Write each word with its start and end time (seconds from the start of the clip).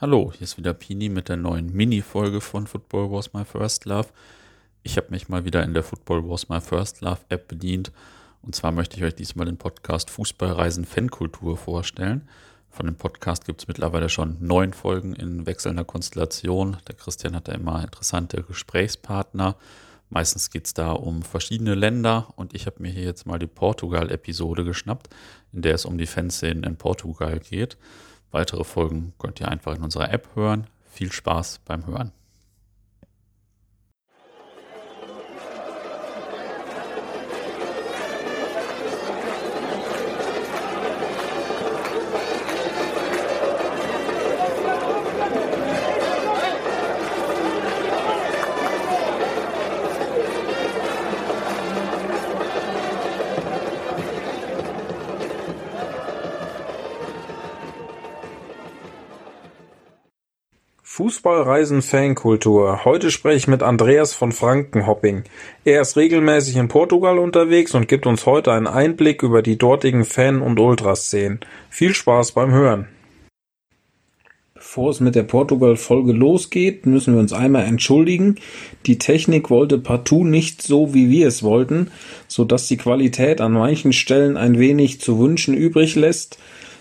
Hallo, 0.00 0.30
hier 0.32 0.42
ist 0.42 0.56
wieder 0.56 0.74
Pini 0.74 1.08
mit 1.08 1.28
der 1.28 1.36
neuen 1.36 1.72
Mini-Folge 1.72 2.40
von 2.40 2.68
Football 2.68 3.10
Was 3.10 3.32
My 3.32 3.44
First 3.44 3.84
Love. 3.84 4.06
Ich 4.84 4.96
habe 4.96 5.08
mich 5.10 5.28
mal 5.28 5.44
wieder 5.44 5.64
in 5.64 5.74
der 5.74 5.82
Football 5.82 6.22
Was 6.30 6.48
My 6.48 6.60
First 6.60 7.00
Love 7.00 7.18
App 7.30 7.48
bedient. 7.48 7.90
Und 8.40 8.54
zwar 8.54 8.70
möchte 8.70 8.96
ich 8.96 9.02
euch 9.02 9.16
diesmal 9.16 9.46
den 9.46 9.56
Podcast 9.56 10.08
Fußballreisen 10.10 10.84
Fankultur 10.84 11.56
vorstellen. 11.56 12.28
Von 12.70 12.86
dem 12.86 12.94
Podcast 12.94 13.44
gibt 13.44 13.60
es 13.60 13.66
mittlerweile 13.66 14.08
schon 14.08 14.36
neun 14.38 14.72
Folgen 14.72 15.16
in 15.16 15.46
wechselnder 15.46 15.82
Konstellation. 15.82 16.76
Der 16.86 16.94
Christian 16.94 17.34
hat 17.34 17.48
da 17.48 17.52
immer 17.54 17.82
interessante 17.82 18.44
Gesprächspartner. 18.44 19.56
Meistens 20.10 20.50
geht 20.50 20.66
es 20.66 20.74
da 20.74 20.92
um 20.92 21.22
verschiedene 21.22 21.74
Länder 21.74 22.32
und 22.36 22.54
ich 22.54 22.66
habe 22.66 22.80
mir 22.82 22.92
hier 22.92 23.02
jetzt 23.02 23.26
mal 23.26 23.40
die 23.40 23.48
Portugal-Episode 23.48 24.62
geschnappt, 24.62 25.08
in 25.52 25.62
der 25.62 25.74
es 25.74 25.84
um 25.84 25.98
die 25.98 26.06
Fanszenen 26.06 26.62
in 26.62 26.76
Portugal 26.76 27.40
geht. 27.40 27.76
Weitere 28.30 28.64
Folgen 28.64 29.14
könnt 29.18 29.40
ihr 29.40 29.48
einfach 29.48 29.74
in 29.74 29.82
unserer 29.82 30.12
App 30.12 30.28
hören. 30.34 30.66
Viel 30.90 31.12
Spaß 31.12 31.60
beim 31.64 31.86
Hören. 31.86 32.12
Fußballreisen 61.08 61.80
Fankultur. 61.80 62.84
Heute 62.84 63.10
spreche 63.10 63.38
ich 63.38 63.48
mit 63.48 63.62
Andreas 63.62 64.12
von 64.12 64.30
Frankenhopping. 64.30 65.22
Er 65.64 65.80
ist 65.80 65.96
regelmäßig 65.96 66.56
in 66.56 66.68
Portugal 66.68 67.18
unterwegs 67.18 67.74
und 67.74 67.88
gibt 67.88 68.06
uns 68.06 68.26
heute 68.26 68.52
einen 68.52 68.66
Einblick 68.66 69.22
über 69.22 69.40
die 69.40 69.56
dortigen 69.56 70.04
Fan- 70.04 70.42
und 70.42 70.60
Ultraszenen. 70.60 71.40
Viel 71.70 71.94
Spaß 71.94 72.32
beim 72.32 72.50
Hören. 72.50 72.88
Bevor 74.52 74.90
es 74.90 75.00
mit 75.00 75.14
der 75.14 75.22
Portugal-Folge 75.22 76.12
losgeht, 76.12 76.84
müssen 76.84 77.14
wir 77.14 77.20
uns 77.20 77.32
einmal 77.32 77.64
entschuldigen. 77.64 78.34
Die 78.84 78.98
Technik 78.98 79.48
wollte 79.48 79.78
partout 79.78 80.24
nicht 80.24 80.60
so, 80.60 80.92
wie 80.92 81.08
wir 81.08 81.28
es 81.28 81.42
wollten, 81.42 81.90
so 82.26 82.44
dass 82.44 82.68
die 82.68 82.76
Qualität 82.76 83.40
an 83.40 83.52
manchen 83.52 83.94
Stellen 83.94 84.36
ein 84.36 84.58
wenig 84.58 85.00
zu 85.00 85.18
wünschen 85.18 85.54
übrig 85.54 85.94
lässt. 85.94 86.38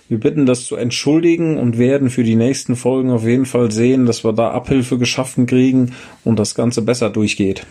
Wir 0.09 0.19
bitten 0.22 0.45
das 0.45 0.66
zu 0.66 0.77
entschuldigen 0.77 1.58
und 1.58 1.77
werden 1.77 2.09
für 2.09 2.23
die 2.23 2.36
nächsten 2.36 2.77
Folgen 2.77 3.11
auf 3.11 3.23
jeden 3.23 3.45
Fall 3.45 3.72
sehen, 3.72 4.05
dass 4.05 4.23
wir 4.23 4.31
da 4.31 4.52
Abhilfe 4.52 4.97
geschaffen 4.97 5.47
kriegen 5.47 5.94
und 6.23 6.39
das 6.39 6.55
Ganze 6.55 6.81
besser 6.81 7.09
durchgeht. 7.09 7.67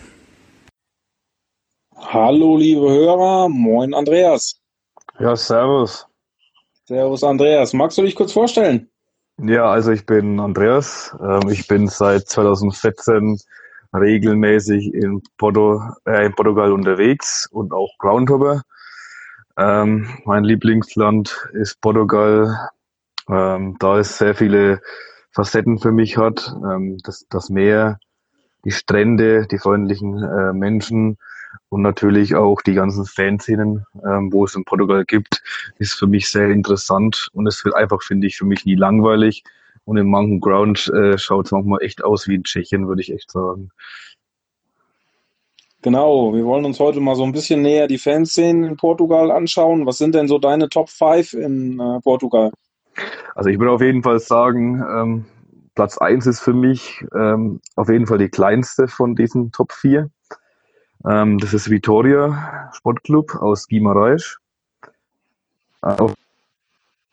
Hallo 1.95 2.57
liebe 2.57 2.87
Hörer, 2.87 3.49
moin 3.49 3.95
Andreas. 3.95 4.59
Ja, 5.19 5.35
servus. 5.35 6.05
Servus 6.85 7.23
Andreas, 7.23 7.73
magst 7.73 7.97
du 7.97 8.03
dich 8.03 8.15
kurz 8.15 8.33
vorstellen? 8.33 8.87
Ja, 9.41 9.65
also 9.69 9.91
ich 9.91 10.05
bin 10.05 10.39
Andreas. 10.39 11.15
Ähm, 11.19 11.49
ich 11.49 11.67
bin 11.67 11.87
seit 11.87 12.27
2014 12.27 13.39
regelmäßig 13.93 14.93
in, 14.93 15.23
Porto, 15.37 15.81
äh, 16.05 16.27
in 16.27 16.33
Portugal 16.33 16.71
unterwegs 16.71 17.47
und 17.51 17.73
auch 17.73 17.97
Groundhopper. 17.97 18.61
Ähm, 19.57 20.07
mein 20.25 20.43
Lieblingsland 20.43 21.49
ist 21.53 21.81
Portugal, 21.81 22.69
ähm, 23.27 23.75
da 23.79 23.97
es 23.97 24.17
sehr 24.17 24.35
viele 24.35 24.81
Facetten 25.31 25.79
für 25.79 25.91
mich 25.91 26.17
hat. 26.17 26.53
Ähm, 26.63 26.99
das, 27.03 27.25
das 27.29 27.49
Meer, 27.49 27.99
die 28.65 28.71
Strände, 28.71 29.47
die 29.47 29.57
freundlichen 29.57 30.23
äh, 30.23 30.53
Menschen 30.53 31.17
und 31.69 31.81
natürlich 31.81 32.35
auch 32.35 32.61
die 32.61 32.75
ganzen 32.75 33.05
Fanszenen, 33.05 33.85
ähm, 34.05 34.31
wo 34.31 34.45
es 34.45 34.55
in 34.55 34.63
Portugal 34.63 35.05
gibt, 35.05 35.41
ist 35.79 35.93
für 35.93 36.07
mich 36.07 36.29
sehr 36.29 36.49
interessant 36.49 37.29
und 37.33 37.47
es 37.47 37.63
wird 37.65 37.75
einfach, 37.75 38.03
finde 38.03 38.27
ich, 38.27 38.37
für 38.37 38.45
mich 38.45 38.65
nie 38.65 38.75
langweilig. 38.75 39.43
Und 39.85 39.97
im 39.97 40.07
Mountain 40.07 40.41
Ground 40.41 40.91
äh, 40.93 41.17
schaut 41.17 41.45
es 41.45 41.51
manchmal 41.51 41.81
echt 41.81 42.03
aus 42.03 42.27
wie 42.27 42.35
in 42.35 42.43
Tschechien, 42.43 42.87
würde 42.87 43.01
ich 43.01 43.13
echt 43.13 43.31
sagen. 43.31 43.71
Genau, 45.87 46.33
wir 46.33 46.43
wollen 46.43 46.65
uns 46.65 46.81
heute 46.81 46.99
mal 46.99 47.15
so 47.15 47.23
ein 47.23 47.31
bisschen 47.31 47.61
näher 47.61 47.87
die 47.87 47.97
Fanszenen 47.97 48.65
in 48.65 48.75
Portugal 48.75 49.31
anschauen. 49.31 49.85
Was 49.85 49.97
sind 49.97 50.15
denn 50.15 50.27
so 50.27 50.37
deine 50.37 50.67
Top 50.67 50.89
5 50.89 51.31
in 51.31 51.79
äh, 51.79 52.01
Portugal? 52.01 52.51
Also 53.35 53.49
ich 53.49 53.57
würde 53.57 53.71
auf 53.71 53.81
jeden 53.81 54.03
Fall 54.03 54.19
sagen, 54.19 54.83
ähm, 54.85 55.25
Platz 55.75 55.97
1 55.97 56.27
ist 56.27 56.41
für 56.41 56.51
mich 56.51 57.05
ähm, 57.15 57.61
auf 57.77 57.87
jeden 57.87 58.05
Fall 58.05 58.17
die 58.17 58.27
kleinste 58.27 58.89
von 58.89 59.15
diesen 59.15 59.53
Top 59.53 59.71
4. 59.71 60.09
Ähm, 61.07 61.37
das 61.37 61.53
ist 61.53 61.69
Vitoria 61.69 62.69
Sportclub 62.73 63.35
aus 63.35 63.69
Guimarães. 63.69 64.39
Auf 65.79 66.15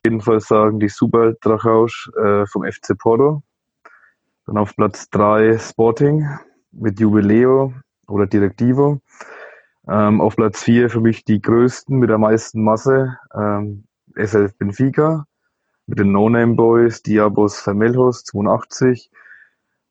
jeden 0.04 0.20
Fall 0.20 0.40
sagen 0.40 0.80
die 0.80 0.88
Super 0.88 1.34
Drachausch 1.34 2.10
äh, 2.20 2.44
vom 2.46 2.64
FC 2.64 2.98
Porto. 2.98 3.44
Dann 4.46 4.58
auf 4.58 4.74
Platz 4.74 5.08
3 5.10 5.58
Sporting 5.58 6.28
mit 6.72 6.98
Jubileo 6.98 7.72
oder 8.08 8.26
Directivo. 8.26 9.00
Ähm, 9.88 10.20
auf 10.20 10.36
Platz 10.36 10.62
4 10.62 10.90
für 10.90 11.00
mich 11.00 11.24
die 11.24 11.42
größten 11.42 11.98
mit 11.98 12.08
der 12.08 12.18
meisten 12.18 12.62
Masse, 12.64 13.18
ähm, 13.34 13.84
SLF 14.16 14.56
Benfica 14.56 15.26
mit 15.86 15.98
den 15.98 16.12
No-Name 16.12 16.54
Boys, 16.54 17.02
Diabos 17.02 17.60
Vermelhos 17.60 18.24
82. 18.24 19.10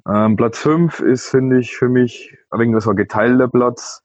Ähm, 0.08 0.36
Platz 0.36 0.58
5 0.60 1.00
ist, 1.02 1.30
finde 1.30 1.60
ich, 1.60 1.76
für 1.76 1.90
mich 1.90 2.36
ein 2.50 2.76
ein 2.76 2.96
geteilter 2.96 3.48
Platz. 3.48 4.02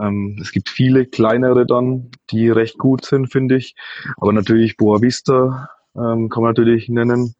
Ähm, 0.00 0.38
es 0.40 0.52
gibt 0.52 0.68
viele 0.68 1.06
kleinere 1.06 1.66
dann, 1.66 2.10
die 2.30 2.50
recht 2.50 2.78
gut 2.78 3.04
sind, 3.04 3.30
finde 3.30 3.56
ich. 3.56 3.74
Aber 4.18 4.32
natürlich 4.32 4.76
Boa 4.76 5.00
Vista 5.00 5.70
ähm, 5.94 6.28
kann 6.28 6.42
man 6.42 6.50
natürlich 6.50 6.88
nennen. 6.88 7.34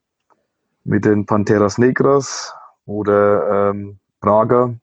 Mit 0.84 1.04
den 1.04 1.26
Panteras 1.26 1.78
Negras 1.78 2.54
oder 2.84 3.70
ähm, 3.70 3.98
Prager 4.26 4.74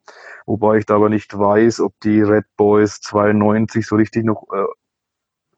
wobei 0.45 0.77
ich 0.77 0.85
da 0.85 0.95
aber 0.95 1.09
nicht 1.09 1.37
weiß, 1.37 1.79
ob 1.81 1.93
die 2.01 2.21
Red 2.21 2.45
Boys 2.57 3.01
92 3.01 3.85
so 3.85 3.95
richtig 3.95 4.25
noch 4.25 4.47
äh, 4.53 4.65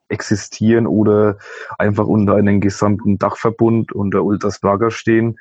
existieren 0.10 0.88
oder 0.88 1.38
einfach 1.78 2.06
unter 2.06 2.36
einem 2.36 2.62
gesamten 2.62 3.18
Dachverbund 3.18 3.92
unter 3.92 4.24
Ultras 4.24 4.60
Praga 4.60 4.92
stehen. 4.92 5.40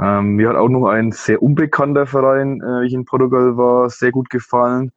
Ähm, 0.00 0.36
mir 0.36 0.48
hat 0.48 0.56
auch 0.56 0.68
noch 0.68 0.88
ein 0.88 1.12
sehr 1.12 1.42
unbekannter 1.42 2.06
Verein, 2.06 2.60
äh, 2.62 2.86
ich 2.86 2.94
in 2.94 3.04
Portugal 3.04 3.56
war, 3.56 3.90
sehr 3.90 4.12
gut 4.12 4.30
gefallen. 4.30 4.92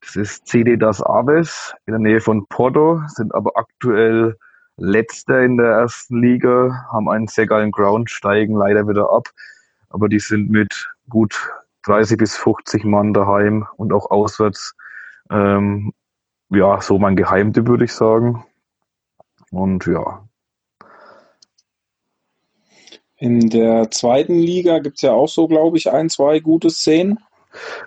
Das 0.00 0.16
ist 0.16 0.46
CD 0.46 0.76
Das 0.76 1.02
Aves 1.02 1.74
in 1.86 1.92
der 1.92 2.00
Nähe 2.00 2.20
von 2.20 2.46
Porto, 2.46 3.02
sind 3.08 3.34
aber 3.34 3.52
aktuell 3.56 4.36
letzter 4.76 5.42
in 5.42 5.56
der 5.56 5.68
ersten 5.68 6.20
Liga, 6.20 6.86
haben 6.92 7.08
einen 7.08 7.28
sehr 7.28 7.46
geilen 7.46 7.70
Ground, 7.70 8.10
steigen 8.10 8.56
leider 8.56 8.86
wieder 8.88 9.10
ab. 9.10 9.28
Aber 9.88 10.08
die 10.08 10.18
sind 10.18 10.50
mit 10.50 10.92
gut 11.08 11.50
30 11.86 12.18
bis 12.18 12.36
50 12.36 12.84
Mann 12.84 13.14
daheim 13.14 13.66
und 13.76 13.92
auch 13.92 14.10
auswärts. 14.10 14.74
Ähm, 15.30 15.92
ja, 16.50 16.80
so 16.80 16.98
mein 16.98 17.16
Geheimtipp, 17.16 17.66
würde 17.66 17.84
ich 17.84 17.92
sagen. 17.92 18.44
Und 19.50 19.86
ja. 19.86 20.26
In 23.18 23.48
der 23.48 23.90
zweiten 23.90 24.34
Liga 24.34 24.78
gibt 24.80 24.96
es 24.96 25.02
ja 25.02 25.12
auch 25.12 25.28
so, 25.28 25.48
glaube 25.48 25.78
ich, 25.78 25.90
ein, 25.90 26.10
zwei 26.10 26.40
gute 26.40 26.70
Szenen. 26.70 27.18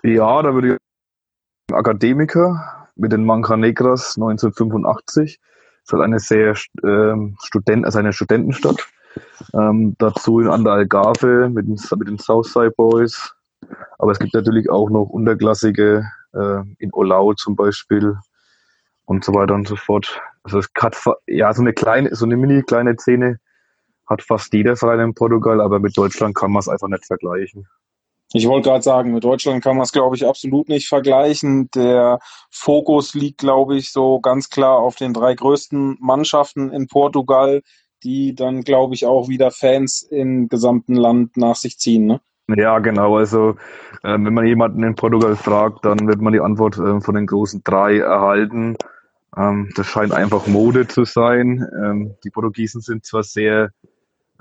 Ja, 0.01 0.41
da 0.41 0.53
würde 0.53 0.73
ich 0.73 1.75
Akademiker 1.75 2.87
mit 2.95 3.11
den 3.11 3.25
Manca 3.25 3.55
Negras 3.55 4.15
1985. 4.17 5.39
Das 5.39 5.83
ist 5.83 5.93
halt 5.93 6.03
eine 6.03 6.19
sehr 6.19 6.55
ähm, 6.83 7.37
Student, 7.43 7.85
also 7.85 7.99
eine 7.99 8.13
Studentenstadt. 8.13 8.87
Ähm, 9.53 9.95
dazu 9.99 10.39
an 10.39 10.63
der 10.63 10.73
Algarve 10.73 11.49
mit 11.49 11.67
den, 11.67 11.79
mit 11.97 12.07
den 12.07 12.17
Southside 12.17 12.71
Boys 12.71 13.35
aber 13.97 14.11
es 14.11 14.19
gibt 14.19 14.33
natürlich 14.33 14.69
auch 14.69 14.89
noch 14.89 15.05
unterklassige 15.05 16.09
äh, 16.33 16.61
in 16.77 16.93
Olau 16.93 17.33
zum 17.33 17.55
Beispiel 17.55 18.17
und 19.05 19.23
so 19.23 19.33
weiter 19.33 19.55
und 19.55 19.67
so 19.67 19.75
fort. 19.75 20.21
Also 20.43 20.59
es 20.59 20.69
hat 20.79 20.95
ja 21.27 21.53
so 21.53 21.61
eine 21.61 21.73
kleine, 21.73 22.15
so 22.15 22.25
eine 22.25 22.37
mini 22.37 22.63
kleine 22.63 22.95
Szene 22.97 23.39
hat 24.07 24.23
fast 24.23 24.53
jeder 24.53 24.75
Verein 24.75 24.99
in 24.99 25.13
Portugal, 25.13 25.61
aber 25.61 25.79
mit 25.79 25.95
Deutschland 25.95 26.35
kann 26.35 26.51
man 26.51 26.61
es 26.61 26.67
einfach 26.67 26.87
nicht 26.87 27.05
vergleichen. 27.05 27.67
Ich 28.33 28.47
wollte 28.47 28.69
gerade 28.69 28.83
sagen, 28.83 29.13
mit 29.13 29.23
Deutschland 29.23 29.63
kann 29.63 29.75
man 29.75 29.83
es, 29.83 29.91
glaube 29.91 30.15
ich, 30.15 30.25
absolut 30.25 30.69
nicht 30.69 30.87
vergleichen. 30.87 31.69
Der 31.73 32.19
Fokus 32.51 33.15
liegt, 33.15 33.39
glaube 33.39 33.75
ich, 33.75 33.91
so 33.91 34.19
ganz 34.19 34.49
klar 34.49 34.77
auf 34.77 34.95
den 34.95 35.13
drei 35.13 35.33
größten 35.33 35.97
Mannschaften 35.99 36.71
in 36.71 36.87
Portugal, 36.87 37.63
die 38.03 38.35
dann, 38.35 38.61
glaube 38.61 38.93
ich, 38.93 39.07
auch 39.07 39.29
wieder 39.29 39.49
Fans 39.49 40.03
im 40.03 40.47
gesamten 40.47 40.95
Land 40.95 41.37
nach 41.37 41.55
sich 41.55 41.79
ziehen. 41.79 42.05
Ne? 42.05 42.21
Ja, 42.55 42.79
genau. 42.79 43.17
Also 43.17 43.55
äh, 44.03 44.13
wenn 44.13 44.33
man 44.33 44.45
jemanden 44.45 44.83
in 44.83 44.95
Portugal 44.95 45.35
fragt, 45.35 45.85
dann 45.85 46.07
wird 46.07 46.21
man 46.21 46.33
die 46.33 46.39
Antwort 46.39 46.77
äh, 46.77 46.99
von 47.01 47.15
den 47.15 47.27
großen 47.27 47.61
drei 47.63 47.99
erhalten. 47.99 48.75
Ähm, 49.37 49.69
das 49.75 49.87
scheint 49.87 50.13
einfach 50.13 50.47
Mode 50.47 50.87
zu 50.87 51.05
sein. 51.05 51.67
Ähm, 51.83 52.15
die 52.23 52.29
Portugiesen 52.31 52.81
sind 52.81 53.05
zwar 53.05 53.23
sehr 53.23 53.71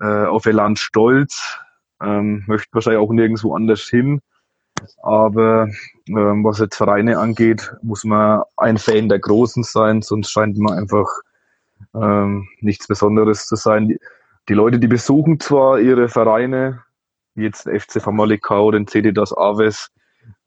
äh, 0.00 0.24
auf 0.24 0.46
ihr 0.46 0.52
Land 0.52 0.78
stolz, 0.78 1.58
ähm, 2.00 2.44
möchten 2.46 2.72
wahrscheinlich 2.72 3.02
auch 3.02 3.12
nirgendwo 3.12 3.54
anders 3.54 3.82
hin. 3.82 4.20
Aber 5.02 5.68
ähm, 6.08 6.44
was 6.44 6.60
jetzt 6.60 6.76
Vereine 6.76 7.18
angeht, 7.18 7.74
muss 7.82 8.04
man 8.04 8.42
ein 8.56 8.78
Fan 8.78 9.08
der 9.08 9.18
Großen 9.18 9.64
sein, 9.64 10.02
sonst 10.02 10.30
scheint 10.30 10.56
man 10.56 10.78
einfach 10.78 11.08
ähm, 11.94 12.48
nichts 12.60 12.86
Besonderes 12.86 13.46
zu 13.46 13.56
sein. 13.56 13.88
Die, 13.88 14.00
die, 14.48 14.54
Leute, 14.54 14.78
die 14.78 14.86
besuchen 14.86 15.40
zwar 15.40 15.80
ihre 15.80 16.08
Vereine, 16.08 16.82
wie 17.38 17.44
jetzt 17.44 17.66
den 17.66 17.78
FC 17.78 18.02
Famalicão, 18.02 18.70
den 18.72 18.86
CD 18.86 19.12
Das 19.12 19.36
Aves, 19.36 19.90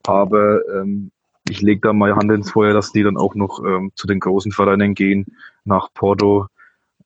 aber 0.05 0.59
ähm, 0.67 1.11
ich 1.49 1.61
lege 1.61 1.81
da 1.81 1.93
mal 1.93 2.15
Hand 2.15 2.31
ins 2.31 2.51
Feuer, 2.51 2.73
dass 2.73 2.91
die 2.91 3.03
dann 3.03 3.17
auch 3.17 3.33
noch 3.35 3.63
ähm, 3.65 3.91
zu 3.95 4.07
den 4.07 4.19
großen 4.19 4.51
Vereinen 4.51 4.93
gehen, 4.93 5.25
nach 5.63 5.89
Porto, 5.93 6.47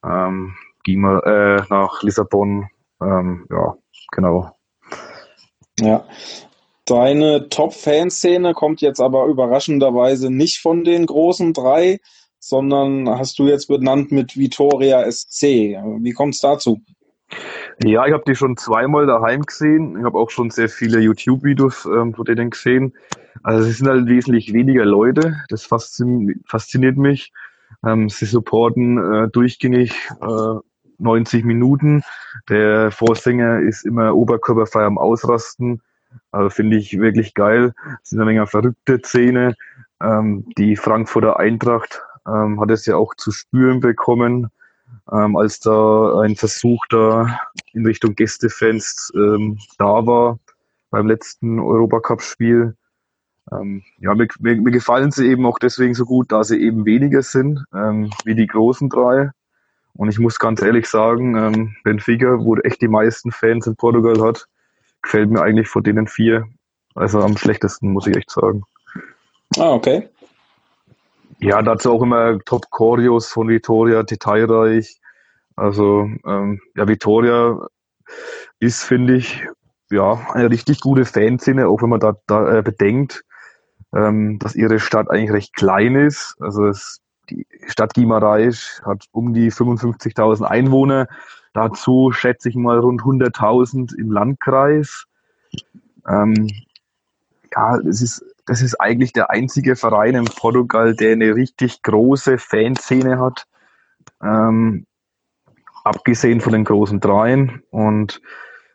ähm, 0.03 0.55
Gima, 0.83 1.19
äh, 1.19 1.63
nach 1.69 2.03
Lissabon, 2.03 2.67
ähm, 3.01 3.45
ja, 3.49 3.75
genau. 4.11 4.51
Ja. 5.79 6.05
Deine 6.85 7.49
Top-Fanszene 7.49 8.53
kommt 8.53 8.81
jetzt 8.81 9.01
aber 9.01 9.25
überraschenderweise 9.25 10.29
nicht 10.29 10.59
von 10.59 10.83
den 10.83 11.07
großen 11.07 11.53
drei, 11.53 11.99
sondern 12.39 13.09
hast 13.09 13.39
du 13.39 13.47
jetzt 13.47 13.67
benannt 13.67 14.11
mit 14.11 14.37
Vitoria 14.37 15.09
SC. 15.09 15.41
Wie 15.41 16.11
kommt 16.11 16.35
es 16.35 16.41
dazu? 16.41 16.81
Ja, 17.83 18.05
ich 18.05 18.13
habe 18.13 18.23
die 18.25 18.35
schon 18.35 18.55
zweimal 18.55 19.05
daheim 19.05 19.41
gesehen. 19.41 19.97
Ich 19.97 20.05
habe 20.05 20.17
auch 20.17 20.29
schon 20.29 20.49
sehr 20.49 20.69
viele 20.69 20.99
YouTube-Videos 20.99 21.85
ähm, 21.85 22.13
von 22.13 22.25
denen 22.25 22.49
gesehen. 22.49 22.93
Also 23.43 23.67
es 23.67 23.77
sind 23.77 23.87
halt 23.87 24.07
wesentlich 24.07 24.53
weniger 24.53 24.85
Leute. 24.85 25.35
Das 25.49 25.65
fasziniert, 25.65 26.97
mich. 26.97 27.33
Ähm, 27.85 28.09
sie 28.09 28.25
supporten 28.25 28.97
äh, 28.97 29.27
durchgängig 29.27 29.91
äh, 30.21 30.59
90 30.99 31.43
Minuten. 31.43 32.01
Der 32.49 32.91
Vorsänger 32.91 33.59
ist 33.59 33.85
immer 33.85 34.15
oberkörperfrei 34.15 34.85
am 34.85 34.97
Ausrasten. 34.97 35.81
Also 36.31 36.49
finde 36.49 36.77
ich 36.77 36.97
wirklich 36.99 37.33
geil. 37.33 37.73
Es 38.01 38.11
sind 38.11 38.19
eine 38.19 38.31
Menge 38.31 38.47
verrückte 38.47 38.99
Szene. 39.03 39.55
Ähm, 40.01 40.45
die 40.57 40.77
Frankfurter 40.77 41.39
Eintracht 41.39 42.01
ähm, 42.25 42.61
hat 42.61 42.71
es 42.71 42.85
ja 42.85 42.95
auch 42.95 43.15
zu 43.15 43.31
spüren 43.31 43.81
bekommen, 43.81 44.49
ähm, 45.11 45.35
als 45.35 45.59
da 45.59 46.19
ein 46.21 46.35
Versuch 46.35 46.85
da 46.89 47.39
in 47.73 47.85
Richtung 47.85 48.15
Gästefans 48.15 49.11
ähm, 49.15 49.57
da 49.77 50.05
war 50.05 50.39
beim 50.89 51.07
letzten 51.07 51.59
Europacup-Spiel. 51.59 52.75
Ähm, 53.51 53.83
ja, 53.99 54.15
mir, 54.15 54.27
mir, 54.39 54.55
mir, 54.55 54.71
gefallen 54.71 55.11
sie 55.11 55.27
eben 55.27 55.45
auch 55.45 55.59
deswegen 55.59 55.93
so 55.93 56.05
gut, 56.05 56.31
da 56.31 56.43
sie 56.43 56.61
eben 56.61 56.85
weniger 56.85 57.21
sind 57.21 57.63
ähm, 57.73 58.11
wie 58.23 58.35
die 58.35 58.47
großen 58.47 58.89
drei. 58.89 59.31
Und 59.93 60.09
ich 60.09 60.19
muss 60.19 60.39
ganz 60.39 60.61
ehrlich 60.61 60.87
sagen, 60.87 61.35
ähm, 61.37 61.75
Benfica, 61.83 62.39
wo 62.39 62.55
echt 62.57 62.81
die 62.81 62.87
meisten 62.87 63.31
Fans 63.31 63.67
in 63.67 63.75
Portugal 63.75 64.21
hat, 64.21 64.47
gefällt 65.01 65.29
mir 65.29 65.41
eigentlich 65.41 65.69
von 65.69 65.83
denen 65.83 66.07
vier. 66.07 66.47
Also 66.95 67.21
am 67.21 67.37
schlechtesten, 67.37 67.91
muss 67.91 68.07
ich 68.07 68.15
echt 68.15 68.31
sagen. 68.31 68.63
Ah, 69.57 69.71
okay. 69.71 70.09
Ja, 71.39 71.61
dazu 71.61 71.91
auch 71.91 72.01
immer 72.01 72.39
Top 72.39 72.69
Choreos 72.71 73.27
von 73.27 73.47
Vitoria, 73.47 74.03
detailreich. 74.03 74.99
Also, 75.55 76.09
ähm, 76.25 76.61
ja, 76.75 76.87
Vitoria 76.87 77.67
ist, 78.59 78.83
finde 78.83 79.15
ich, 79.15 79.45
ja, 79.89 80.19
eine 80.33 80.49
richtig 80.49 80.81
gute 80.81 81.05
Fanszene, 81.05 81.67
auch 81.67 81.81
wenn 81.81 81.89
man 81.89 81.99
da, 81.99 82.15
da 82.27 82.57
äh, 82.57 82.61
bedenkt, 82.61 83.23
ähm, 83.93 84.39
dass 84.39 84.55
ihre 84.55 84.79
Stadt 84.79 85.09
eigentlich 85.09 85.31
recht 85.31 85.55
klein 85.55 85.95
ist. 85.95 86.35
Also 86.39 86.65
es, 86.65 87.01
die 87.29 87.45
Stadt 87.67 87.93
Gimareisch 87.93 88.81
hat 88.83 89.05
um 89.11 89.33
die 89.33 89.51
55.000 89.51 90.43
Einwohner. 90.43 91.07
Dazu 91.53 92.11
schätze 92.11 92.49
ich 92.49 92.55
mal 92.55 92.79
rund 92.79 93.01
100.000 93.01 93.95
im 93.97 94.11
Landkreis. 94.11 95.05
Ähm, 96.07 96.49
ja, 97.55 97.77
es 97.77 98.01
ist, 98.01 98.34
das 98.45 98.61
ist 98.61 98.79
eigentlich 98.79 99.13
der 99.13 99.29
einzige 99.31 99.75
Verein 99.75 100.15
in 100.15 100.25
Portugal, 100.25 100.95
der 100.95 101.13
eine 101.13 101.35
richtig 101.35 101.81
große 101.81 102.37
Fanszene 102.37 103.19
hat. 103.19 103.47
Ähm, 104.21 104.85
abgesehen 105.83 106.41
von 106.41 106.53
den 106.53 106.65
großen 106.65 106.99
Dreien. 106.99 107.63
Und 107.69 108.21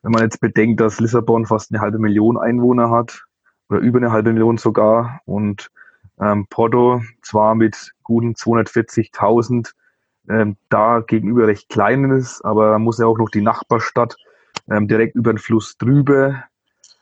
wenn 0.02 0.12
man 0.12 0.22
jetzt 0.22 0.40
bedenkt, 0.40 0.80
dass 0.80 1.00
Lissabon 1.00 1.44
fast 1.44 1.72
eine 1.72 1.80
halbe 1.80 1.98
Million 1.98 2.38
Einwohner 2.38 2.90
hat, 2.90 3.24
oder 3.68 3.80
über 3.80 3.98
eine 3.98 4.12
halbe 4.12 4.32
Million 4.32 4.58
sogar, 4.58 5.20
und 5.26 5.70
ähm, 6.20 6.46
Porto 6.48 7.02
zwar 7.22 7.54
mit 7.54 7.92
guten 8.02 8.34
240.000 8.34 9.72
ähm, 10.28 10.56
da 10.68 11.00
gegenüber 11.00 11.46
recht 11.46 11.68
klein 11.68 12.10
ist, 12.10 12.44
aber 12.44 12.72
man 12.72 12.82
muss 12.82 12.98
ja 12.98 13.06
auch 13.06 13.18
noch 13.18 13.30
die 13.30 13.42
Nachbarstadt 13.42 14.16
ähm, 14.70 14.86
direkt 14.86 15.16
über 15.16 15.32
den 15.32 15.38
Fluss 15.38 15.76
drüber 15.78 16.44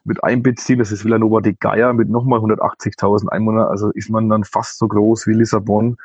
mit 0.05 0.23
einbeziehen. 0.25 0.79
Das 0.79 0.93
ist 0.93 1.05
Villanova 1.05 1.41
de 1.41 1.55
Gaia 1.59 1.93
mit 1.93 2.09
nochmal 2.09 2.41
180.000 2.41 3.29
Einwohnern. 3.29 3.69
Also 3.69 3.91
ist 3.91 4.11
man 4.11 4.29
dann 4.29 4.45
fast 4.45 4.79
so 4.79 4.89
groß 4.89 5.27
wie 5.27 5.35
Lissabon. 5.35 5.97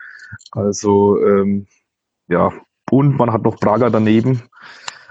Also 0.52 1.20
ähm, 1.24 1.68
ja, 2.28 2.52
und 2.92 3.18
man 3.18 3.32
hat 3.32 3.44
noch 3.44 3.60
Prager 3.60 3.90
daneben. 3.90 4.44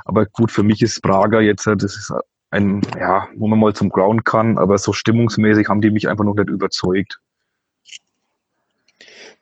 Aber 0.05 0.27
gut, 0.27 0.51
für 0.51 0.63
mich 0.63 0.83
ist 0.83 1.03
Prager 1.03 1.41
jetzt, 1.41 1.67
das 1.67 1.97
ist 1.97 2.13
ein, 2.51 2.83
ja, 2.99 3.29
wo 3.37 3.49
man 3.49 3.59
mal 3.59 3.75
zum 3.75 3.89
Ground 3.89 4.25
kann, 4.25 4.59
aber 4.59 4.77
so 4.79 4.93
stimmungsmäßig 4.93 5.69
haben 5.69 5.81
die 5.81 5.91
mich 5.91 6.09
einfach 6.09 6.25
noch 6.25 6.35
nicht 6.35 6.51
überzeugt. 6.51 7.21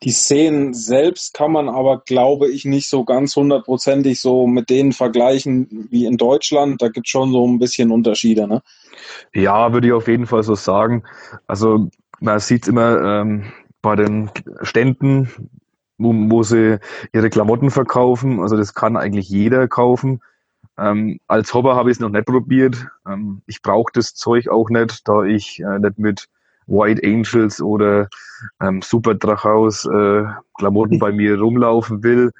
Die 0.02 0.12
Szenen 0.12 0.72
selbst 0.72 1.34
kann 1.34 1.52
man 1.52 1.68
aber, 1.68 1.98
glaube 1.98 2.48
ich, 2.48 2.64
nicht 2.64 2.88
so 2.88 3.04
ganz 3.04 3.36
hundertprozentig 3.36 4.20
so 4.20 4.46
mit 4.46 4.70
denen 4.70 4.92
vergleichen 4.92 5.88
wie 5.90 6.06
in 6.06 6.16
Deutschland. 6.16 6.80
Da 6.80 6.88
gibt 6.88 7.06
es 7.06 7.10
schon 7.10 7.32
so 7.32 7.46
ein 7.46 7.58
bisschen 7.58 7.90
Unterschiede, 7.90 8.48
ne? 8.48 8.62
Ja, 9.34 9.72
würde 9.72 9.88
ich 9.88 9.92
auf 9.92 10.08
jeden 10.08 10.26
Fall 10.26 10.42
so 10.42 10.54
sagen. 10.54 11.02
Also 11.46 11.90
man 12.20 12.40
sieht 12.40 12.66
immer 12.66 13.00
ähm, 13.02 13.52
bei 13.82 13.94
den 13.96 14.30
Ständen, 14.62 15.30
wo, 15.98 16.12
wo 16.14 16.42
sie 16.42 16.78
ihre 17.12 17.28
Klamotten 17.28 17.70
verkaufen. 17.70 18.40
Also 18.40 18.56
das 18.56 18.74
kann 18.74 18.96
eigentlich 18.96 19.28
jeder 19.28 19.68
kaufen. 19.68 20.22
Ähm, 20.78 21.20
als 21.26 21.52
Hobber 21.52 21.76
habe 21.76 21.90
ich 21.90 21.96
es 21.96 22.00
noch 22.00 22.08
nicht 22.08 22.26
probiert. 22.26 22.86
Ähm, 23.06 23.42
ich 23.46 23.60
brauche 23.60 23.92
das 23.92 24.14
Zeug 24.14 24.48
auch 24.48 24.70
nicht, 24.70 25.06
da 25.06 25.24
ich 25.24 25.60
äh, 25.60 25.78
nicht 25.78 25.98
mit 25.98 26.28
White 26.70 27.02
Angels 27.04 27.60
oder 27.60 28.08
ähm, 28.62 28.80
Super 28.82 29.14
Drachaus 29.14 29.84
äh, 29.86 30.24
Klamotten 30.56 30.98
bei 30.98 31.12
mir 31.12 31.38
rumlaufen 31.38 32.02
will. 32.02 32.30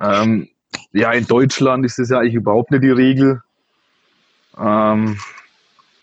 Ähm, 0.00 0.48
ja, 0.92 1.12
in 1.12 1.26
Deutschland 1.26 1.84
ist 1.84 1.98
das 1.98 2.08
ja 2.08 2.20
eigentlich 2.20 2.34
überhaupt 2.34 2.70
nicht 2.70 2.84
die 2.84 2.90
Regel. 2.90 3.42
Ähm, 4.58 5.18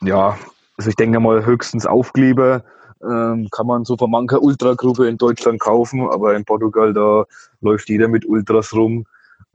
ja, 0.01 0.37
also 0.77 0.89
ich 0.89 0.95
denke 0.95 1.19
mal 1.19 1.45
höchstens 1.45 1.85
Aufkleber 1.85 2.63
ähm, 3.03 3.49
kann 3.51 3.67
man 3.67 3.85
so 3.85 3.97
von 3.97 4.11
mancher 4.11 4.41
Ultragruppe 4.41 5.07
in 5.07 5.17
Deutschland 5.17 5.59
kaufen, 5.59 6.07
aber 6.09 6.35
in 6.35 6.45
Portugal 6.45 6.93
da 6.93 7.25
läuft 7.61 7.89
jeder 7.89 8.07
mit 8.07 8.25
Ultras 8.25 8.73
rum. 8.73 9.05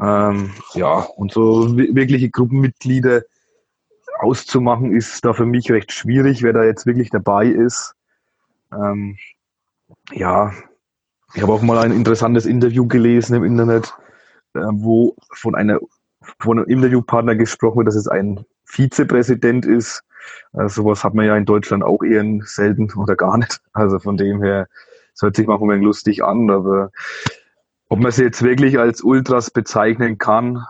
Ähm, 0.01 0.51
ja, 0.75 1.07
und 1.17 1.33
so 1.33 1.77
wirkliche 1.77 2.31
Gruppenmitglieder 2.31 3.23
auszumachen 4.19 4.93
ist 4.93 5.25
da 5.25 5.33
für 5.33 5.47
mich 5.47 5.71
recht 5.71 5.93
schwierig, 5.93 6.43
wer 6.43 6.53
da 6.53 6.65
jetzt 6.65 6.87
wirklich 6.87 7.11
dabei 7.11 7.47
ist. 7.47 7.95
Ähm, 8.73 9.17
ja, 10.13 10.53
ich 11.35 11.43
habe 11.43 11.53
auch 11.53 11.63
mal 11.63 11.79
ein 11.79 11.93
interessantes 11.93 12.47
Interview 12.47 12.87
gelesen 12.87 13.37
im 13.37 13.45
Internet, 13.45 13.95
äh, 14.55 14.61
wo 14.61 15.17
von 15.33 15.55
einer 15.55 15.81
von 16.41 16.59
einem 16.59 16.69
Interviewpartner 16.69 17.37
gesprochen 17.37 17.79
wird, 17.79 17.89
dass 17.89 17.95
es 17.95 18.09
ein 18.09 18.45
Vizepräsident 18.65 19.65
ist. 19.65 20.03
Also 20.53 20.83
sowas 20.83 21.05
hat 21.05 21.15
man 21.15 21.27
ja 21.27 21.37
in 21.37 21.45
Deutschland 21.45 21.85
auch 21.85 22.03
eher 22.03 22.25
selten 22.43 22.93
oder 22.95 23.15
gar 23.15 23.39
nicht. 23.39 23.61
Also 23.73 23.99
von 23.99 24.17
dem 24.17 24.43
her, 24.43 24.67
es 25.15 25.23
hört 25.23 25.37
sich 25.37 25.47
manchmal 25.47 25.81
lustig 25.81 26.25
an, 26.25 26.51
aber 26.51 26.91
ob 27.89 28.01
man 28.01 28.11
sie 28.11 28.25
jetzt 28.25 28.43
wirklich 28.43 28.79
als 28.79 29.03
Ultras 29.03 29.51
bezeichnen 29.51 30.19
kann, 30.19 30.65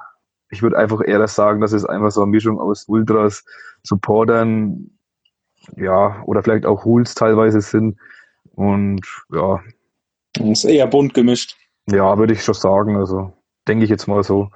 ich 0.50 0.62
würde 0.62 0.79
einfach 0.79 1.00
eher 1.05 1.26
sagen, 1.26 1.61
dass 1.61 1.73
es 1.73 1.85
einfach 1.85 2.11
so 2.11 2.23
eine 2.23 2.31
Mischung 2.31 2.61
aus 2.61 2.85
Ultras, 2.87 3.45
Supportern, 3.83 4.96
ja, 5.77 6.23
oder 6.25 6.43
vielleicht 6.43 6.67
auch 6.67 6.85
Hools 6.85 7.15
teilweise 7.15 7.61
sind. 7.61 7.99
Und 8.55 9.03
ja. 9.33 9.61
Das 10.35 10.47
ist 10.47 10.65
eher 10.65 10.87
bunt 10.87 11.15
gemischt. 11.15 11.57
Ja, 11.89 12.19
würde 12.19 12.33
ich 12.33 12.43
schon 12.43 12.55
sagen. 12.55 12.97
Also 12.97 13.33
denke 13.69 13.85
ich 13.85 13.91
jetzt 13.91 14.07
mal 14.07 14.23
so. 14.23 14.51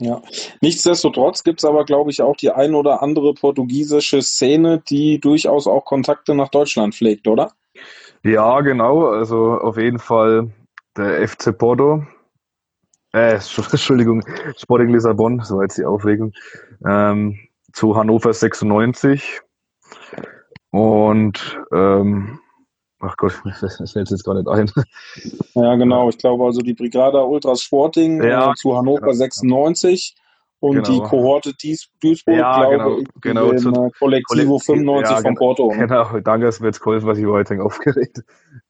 Ja, 0.00 0.22
nichtsdestotrotz 0.60 1.42
gibt 1.42 1.60
es 1.60 1.64
aber, 1.64 1.84
glaube 1.84 2.10
ich, 2.10 2.22
auch 2.22 2.36
die 2.36 2.50
ein 2.50 2.74
oder 2.74 3.02
andere 3.02 3.34
portugiesische 3.34 4.22
Szene, 4.22 4.80
die 4.88 5.18
durchaus 5.18 5.66
auch 5.66 5.84
Kontakte 5.84 6.36
nach 6.36 6.50
Deutschland 6.50 6.94
pflegt, 6.94 7.26
oder? 7.26 7.52
Ja, 8.22 8.60
genau. 8.60 9.08
Also 9.08 9.54
auf 9.54 9.76
jeden 9.76 9.98
Fall 9.98 10.52
der 10.96 11.26
FC 11.26 11.56
Porto. 11.56 12.04
Äh, 13.12 13.34
Entschuldigung, 13.56 14.22
Sporting 14.56 14.90
Lissabon, 14.90 15.40
so 15.40 15.62
jetzt 15.62 15.78
die 15.78 15.84
Aufregung. 15.84 16.32
Ähm, 16.86 17.38
zu 17.72 17.96
Hannover 17.96 18.32
96. 18.32 19.40
Und 20.70 21.60
ähm, 21.72 22.40
ach 23.00 23.16
Gott, 23.16 23.40
das 23.60 23.92
fällt 23.92 24.10
jetzt 24.10 24.24
gar 24.24 24.34
nicht 24.34 24.48
ein. 24.48 24.70
Ja, 25.54 25.76
genau. 25.76 26.08
Ich 26.08 26.18
glaube 26.18 26.44
also 26.44 26.60
die 26.60 26.74
Brigada 26.74 27.22
Ultras 27.22 27.62
Sporting 27.62 28.22
ja, 28.22 28.50
äh, 28.50 28.54
zu 28.54 28.76
Hannover 28.76 29.00
genau. 29.00 29.12
96 29.12 30.16
und 30.60 30.82
genau. 30.82 30.88
die 30.88 31.08
Kohorte 31.08 31.52
Duisburg, 31.54 32.36
ja, 32.36 32.68
glaube 32.68 33.04
genau, 33.20 33.52
ich, 33.52 33.62
genau, 33.62 33.90
Kollektivo 33.96 34.58
95 34.58 35.16
ja, 35.16 35.22
von 35.22 35.34
Porto. 35.36 35.72
Ne? 35.72 35.86
Genau, 35.86 36.18
danke, 36.18 36.46
dass 36.46 36.58
mir 36.58 36.66
jetzt 36.66 36.80
geholfen, 36.80 37.06
was 37.06 37.18
ich 37.18 37.26
heute 37.26 37.62
aufgeregt. 37.62 38.24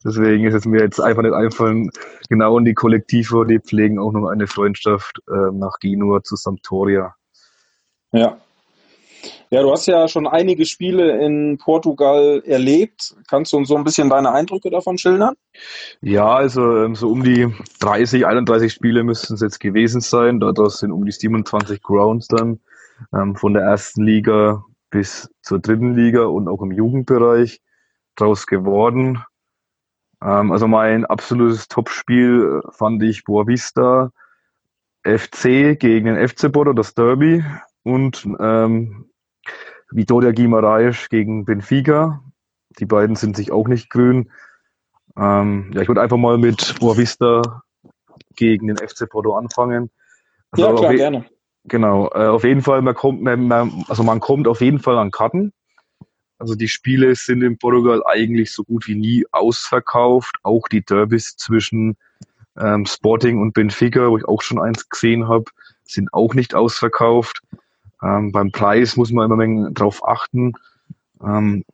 Deswegen 0.04 0.44
ist 0.44 0.54
es 0.54 0.66
mir 0.66 0.80
jetzt 0.80 1.00
einfach 1.00 1.22
nicht 1.22 1.32
einfallen, 1.32 1.90
genau 2.28 2.58
in 2.58 2.66
die 2.66 2.74
Kollektivo, 2.74 3.44
die 3.44 3.58
pflegen 3.58 3.98
auch 3.98 4.12
noch 4.12 4.28
eine 4.28 4.46
Freundschaft 4.46 5.22
äh, 5.28 5.50
nach 5.52 5.78
Genua 5.80 6.22
zu 6.22 6.36
Sampdoria. 6.36 7.14
Ja, 8.12 8.38
ja, 9.50 9.62
du 9.62 9.70
hast 9.72 9.86
ja 9.86 10.08
schon 10.08 10.26
einige 10.26 10.66
Spiele 10.66 11.24
in 11.24 11.58
Portugal 11.58 12.42
erlebt. 12.44 13.16
Kannst 13.28 13.52
du 13.52 13.56
uns 13.56 13.68
so 13.68 13.76
ein 13.76 13.84
bisschen 13.84 14.10
deine 14.10 14.32
Eindrücke 14.32 14.70
davon 14.70 14.98
schildern? 14.98 15.34
Ja, 16.00 16.34
also 16.34 16.84
ähm, 16.84 16.94
so 16.94 17.08
um 17.08 17.22
die 17.22 17.52
30, 17.80 18.26
31 18.26 18.72
Spiele 18.72 19.04
müssten 19.04 19.34
es 19.34 19.40
jetzt 19.40 19.60
gewesen 19.60 20.00
sein. 20.00 20.40
Das 20.40 20.78
sind 20.78 20.92
um 20.92 21.04
die 21.04 21.12
27 21.12 21.82
Grounds 21.82 22.28
dann 22.28 22.60
ähm, 23.14 23.36
von 23.36 23.54
der 23.54 23.62
ersten 23.62 24.04
Liga 24.04 24.64
bis 24.90 25.30
zur 25.42 25.60
dritten 25.60 25.94
Liga 25.94 26.24
und 26.24 26.48
auch 26.48 26.62
im 26.62 26.72
Jugendbereich 26.72 27.60
draus 28.16 28.46
geworden. 28.46 29.22
Ähm, 30.22 30.52
also 30.52 30.68
mein 30.68 31.06
absolutes 31.06 31.68
Topspiel 31.68 32.60
äh, 32.62 32.72
fand 32.72 33.02
ich 33.02 33.24
Boavista 33.24 34.10
FC 35.04 35.78
gegen 35.78 36.06
den 36.06 36.28
FC 36.28 36.50
Bodo, 36.50 36.72
das 36.72 36.94
Derby 36.94 37.44
und 37.82 38.26
ähm, 38.40 39.10
Vitoria 39.90 40.32
Guimaraes 40.32 41.08
gegen 41.08 41.44
Benfica. 41.44 42.22
Die 42.78 42.86
beiden 42.86 43.16
sind 43.16 43.36
sich 43.36 43.50
auch 43.50 43.68
nicht 43.68 43.90
grün. 43.90 44.30
Ähm, 45.16 45.70
ja, 45.74 45.82
ich 45.82 45.88
würde 45.88 46.00
einfach 46.00 46.16
mal 46.16 46.38
mit 46.38 46.76
Boavista 46.78 47.62
gegen 48.36 48.68
den 48.68 48.76
FC 48.76 49.08
Porto 49.08 49.34
anfangen. 49.34 49.90
Also 50.50 50.66
ja, 50.66 50.74
klar, 50.74 50.94
gerne. 50.94 51.24
Genau, 51.64 52.08
äh, 52.14 52.26
auf 52.26 52.44
jeden 52.44 52.62
Fall, 52.62 52.82
man 52.82 52.94
kommt, 52.94 53.22
man, 53.22 53.46
man, 53.46 53.84
also 53.88 54.02
man 54.02 54.20
kommt 54.20 54.48
auf 54.48 54.60
jeden 54.60 54.78
Fall 54.78 54.96
an 54.96 55.10
Karten. 55.10 55.52
Also 56.38 56.54
die 56.54 56.68
Spiele 56.68 57.14
sind 57.16 57.42
in 57.42 57.58
Portugal 57.58 58.02
eigentlich 58.06 58.52
so 58.52 58.62
gut 58.62 58.86
wie 58.86 58.94
nie 58.94 59.26
ausverkauft. 59.32 60.36
Auch 60.44 60.68
die 60.68 60.84
Derbys 60.84 61.36
zwischen 61.36 61.96
ähm, 62.56 62.86
Sporting 62.86 63.40
und 63.40 63.54
Benfica, 63.54 64.08
wo 64.08 64.18
ich 64.18 64.24
auch 64.24 64.42
schon 64.42 64.60
eins 64.60 64.88
gesehen 64.88 65.28
habe, 65.28 65.46
sind 65.84 66.12
auch 66.14 66.34
nicht 66.34 66.54
ausverkauft. 66.54 67.42
Ähm, 68.02 68.32
beim 68.32 68.52
Preis 68.52 68.96
muss 68.96 69.12
man 69.12 69.30
immer 69.30 69.42
ein 69.42 69.74
drauf 69.74 70.06
achten. 70.06 70.52
Ähm, 71.22 71.64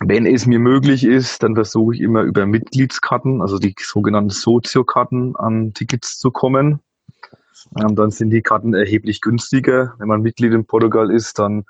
wenn 0.00 0.26
es 0.26 0.46
mir 0.46 0.58
möglich 0.58 1.04
ist, 1.04 1.42
dann 1.42 1.54
versuche 1.54 1.94
ich 1.94 2.00
immer 2.00 2.22
über 2.22 2.46
Mitgliedskarten, 2.46 3.42
also 3.42 3.58
die 3.58 3.74
sogenannten 3.78 4.30
Soziokarten, 4.30 5.36
an 5.36 5.74
Tickets 5.74 6.18
zu 6.18 6.30
kommen. 6.30 6.80
Ähm, 7.78 7.94
dann 7.94 8.10
sind 8.10 8.30
die 8.30 8.42
Karten 8.42 8.74
erheblich 8.74 9.20
günstiger. 9.20 9.94
Wenn 9.98 10.08
man 10.08 10.22
Mitglied 10.22 10.52
in 10.52 10.64
Portugal 10.64 11.10
ist, 11.10 11.38
dann 11.38 11.64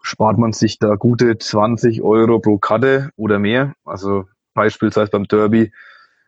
spart 0.00 0.38
man 0.38 0.52
sich 0.52 0.78
da 0.78 0.96
gute 0.96 1.38
20 1.38 2.02
Euro 2.02 2.38
pro 2.38 2.58
Karte 2.58 3.10
oder 3.16 3.38
mehr. 3.38 3.74
Also 3.84 4.26
beispielsweise 4.54 5.10
beim 5.10 5.24
Derby 5.24 5.72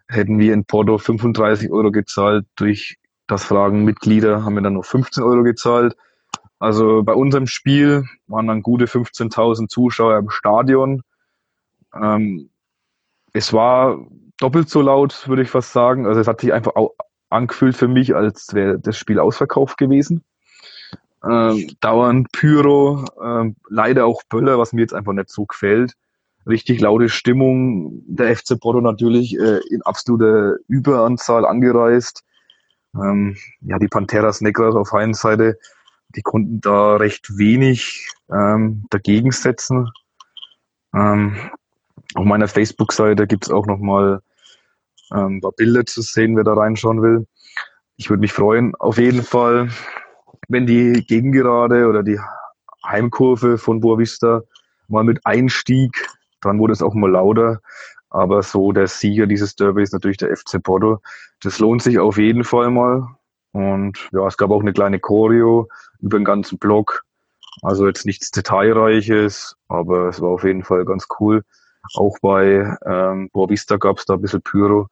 hätten 0.09 0.39
wir 0.39 0.53
in 0.53 0.65
Porto 0.65 0.99
35 0.99 1.71
Euro 1.71 1.91
gezahlt. 1.91 2.47
Durch 2.57 2.99
das 3.27 3.45
Fragen 3.45 3.85
Mitglieder 3.85 4.45
haben 4.45 4.55
wir 4.55 4.63
dann 4.63 4.75
nur 4.75 4.85
15 4.85 5.23
Euro 5.23 5.43
gezahlt. 5.43 5.97
Also 6.59 7.03
bei 7.03 7.15
unserem 7.15 7.47
Spiel 7.47 8.05
waren 8.27 8.47
dann 8.47 8.63
gute 8.63 8.87
15.000 8.87 9.69
Zuschauer 9.69 10.19
im 10.19 10.31
Stadion. 10.31 11.03
Ähm, 11.95 12.51
es 13.33 13.53
war 13.53 13.99
doppelt 14.39 14.69
so 14.69 14.81
laut, 14.81 15.29
würde 15.29 15.43
ich 15.43 15.51
fast 15.51 15.73
sagen. 15.73 16.07
Also 16.07 16.21
es 16.21 16.27
hat 16.27 16.41
sich 16.41 16.53
einfach 16.53 16.77
auch 16.77 16.93
angefühlt 17.31 17.77
für 17.77 17.89
mich, 17.89 18.15
als 18.15 18.55
wäre 18.55 18.79
das 18.79 18.97
Spiel 18.97 19.19
ausverkauft 19.19 19.77
gewesen. 19.77 20.25
Ähm, 21.29 21.71
dauernd 21.81 22.31
Pyro, 22.33 23.05
ähm, 23.23 23.57
leider 23.69 24.07
auch 24.07 24.23
Böller, 24.29 24.59
was 24.59 24.73
mir 24.73 24.83
jetzt 24.83 24.95
einfach 24.95 25.13
nicht 25.13 25.31
so 25.31 25.47
gefällt. 25.47 25.95
Richtig 26.47 26.81
laute 26.81 27.09
Stimmung. 27.09 28.03
Der 28.07 28.37
FC 28.37 28.61
Porto 28.61 28.81
natürlich 28.81 29.39
äh, 29.39 29.61
in 29.71 29.83
absoluter 29.83 30.57
Überanzahl 30.69 31.47
angereist. 31.47 32.23
Ähm, 32.95 33.37
ja, 33.63 33.79
die 33.79 33.89
Panteras 33.89 34.43
Negras 34.43 34.75
auf 34.75 34.93
einen 34.93 35.15
Seite 35.15 35.59
die 36.11 36.23
konnten 36.23 36.61
da 36.61 36.97
recht 36.97 37.37
wenig 37.37 38.09
ähm, 38.31 38.85
dagegen 38.91 39.33
setzen. 39.33 39.91
Ähm, 40.95 41.37
auf 42.15 42.25
meiner 42.25 42.49
Facebook-Seite 42.49 43.27
gibt 43.27 43.45
es 43.45 43.51
auch 43.51 43.67
nochmal 43.67 44.21
ähm, 45.13 45.37
ein 45.37 45.41
paar 45.41 45.53
Bilder 45.53 45.85
zu 45.87 46.03
sehen, 46.03 46.37
wer 46.37 46.45
da 46.45 46.55
reinschauen 46.55 47.03
will. 47.03 47.27
Ich 47.97 48.11
würde 48.11 48.21
mich 48.21 48.33
freuen, 48.33 48.75
auf 48.77 48.99
jeden 48.99 49.23
Fall, 49.23 49.69
wenn 50.49 50.67
die 50.67 51.05
Gegengerade 51.07 51.87
oder 51.87 52.03
die 52.03 52.19
Heimkurve 52.85 53.59
von 53.59 53.81
Boavista 53.81 54.43
mal 54.89 55.05
mit 55.05 55.25
Einstieg, 55.25 56.09
dann 56.41 56.59
wurde 56.59 56.73
es 56.73 56.83
auch 56.83 56.95
mal 56.95 57.11
lauter. 57.11 57.61
Aber 58.11 58.43
so 58.43 58.73
der 58.73 58.87
Sieger 58.87 59.27
dieses 59.27 59.57
Derby 59.57 59.83
ist 59.83 59.93
natürlich 59.93 60.19
der 60.19 60.37
FC 60.37 60.63
Porto. 60.63 61.01
Das 61.43 61.59
lohnt 61.59 61.83
sich 61.83 61.99
auf 61.99 62.17
jeden 62.17 62.45
Fall 62.45 62.71
mal. 62.71 63.09
Und 63.55 64.09
ja, 64.11 64.27
es 64.27 64.37
gab 64.37 64.51
auch 64.51 64.61
eine 64.61 64.73
kleine 64.73 64.99
Choreo 64.99 65.69
über 66.01 66.19
den 66.19 66.25
ganzen 66.25 66.59
Block. 66.59 67.05
Also 67.63 67.87
jetzt 67.87 68.05
nichts 68.05 68.33
Detailreiches, 68.33 69.57
aber 69.69 70.09
es 70.09 70.21
war 70.21 70.31
auf 70.31 70.43
jeden 70.43 70.65
Fall 70.65 70.85
ganz 70.85 71.07
cool. 71.21 71.45
Auch 71.95 72.19
bei 72.21 72.77
ähm, 72.85 73.31
Boavista 73.33 73.77
gab 73.77 73.99
es 73.99 74.07
da 74.07 74.15
ein 74.15 74.21
bisschen 74.21 74.43
Pyro. 74.43 74.89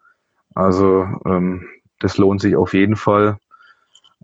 Also 0.54 1.08
ähm, 1.26 1.68
das 1.98 2.18
lohnt 2.18 2.40
sich 2.40 2.54
auf 2.54 2.72
jeden 2.72 2.94
Fall. 2.94 3.36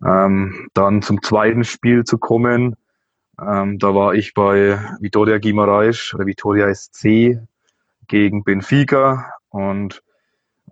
Ähm, 0.07 0.69
dann 0.73 1.03
zum 1.03 1.21
zweiten 1.21 1.65
Spiel 1.65 2.05
zu 2.05 2.19
kommen. 2.19 2.77
Ähm, 3.41 3.81
da 3.81 3.93
war 3.93 4.15
ich 4.15 4.35
bei 4.35 4.79
Vitoria 5.01 5.39
Guimarães 5.39 6.15
oder 6.15 6.27
Vitoria 6.27 6.73
SC 6.73 7.41
gegen 8.07 8.45
Benfica 8.45 9.33
und 9.49 10.01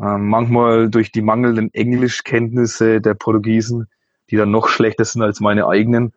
ähm, 0.00 0.28
manchmal 0.28 0.90
durch 0.90 1.10
die 1.12 1.22
mangelnden 1.22 1.72
Englischkenntnisse 1.72 3.00
der 3.00 3.14
Portugiesen, 3.14 3.88
die 4.30 4.36
dann 4.36 4.50
noch 4.50 4.68
schlechter 4.68 5.04
sind 5.04 5.22
als 5.22 5.40
meine 5.40 5.66
eigenen, 5.66 6.12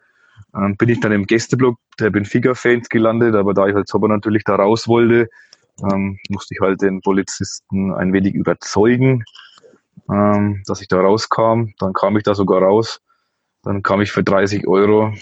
ähm, 0.56 0.78
bin 0.78 0.90
ich 0.90 1.00
dann 1.00 1.12
im 1.12 1.26
Gästeblock 1.26 1.78
der 2.00 2.10
Benfica-Fans 2.10 2.90
gelandet. 2.90 3.36
Aber 3.36 3.54
da 3.54 3.68
ich 3.68 3.76
als 3.76 3.94
Hopper 3.94 4.08
natürlich 4.08 4.44
da 4.44 4.56
raus 4.56 4.88
wollte, 4.88 5.30
ähm, 5.84 6.18
musste 6.30 6.54
ich 6.54 6.62
halt 6.62 6.82
den 6.82 7.02
Polizisten 7.02 7.94
ein 7.94 8.12
wenig 8.12 8.34
überzeugen, 8.34 9.24
ähm, 10.12 10.64
dass 10.66 10.82
ich 10.82 10.88
da 10.88 11.00
rauskam. 11.00 11.74
Dann 11.80 11.94
kam 11.94 12.18
ich 12.18 12.24
da 12.24 12.36
sogar 12.36 12.62
raus. 12.62 13.02
Dann 13.64 13.84
kam 13.84 14.02
ich 14.02 14.12
für 14.12 14.24
30 14.24 14.68
Euro 14.68 15.14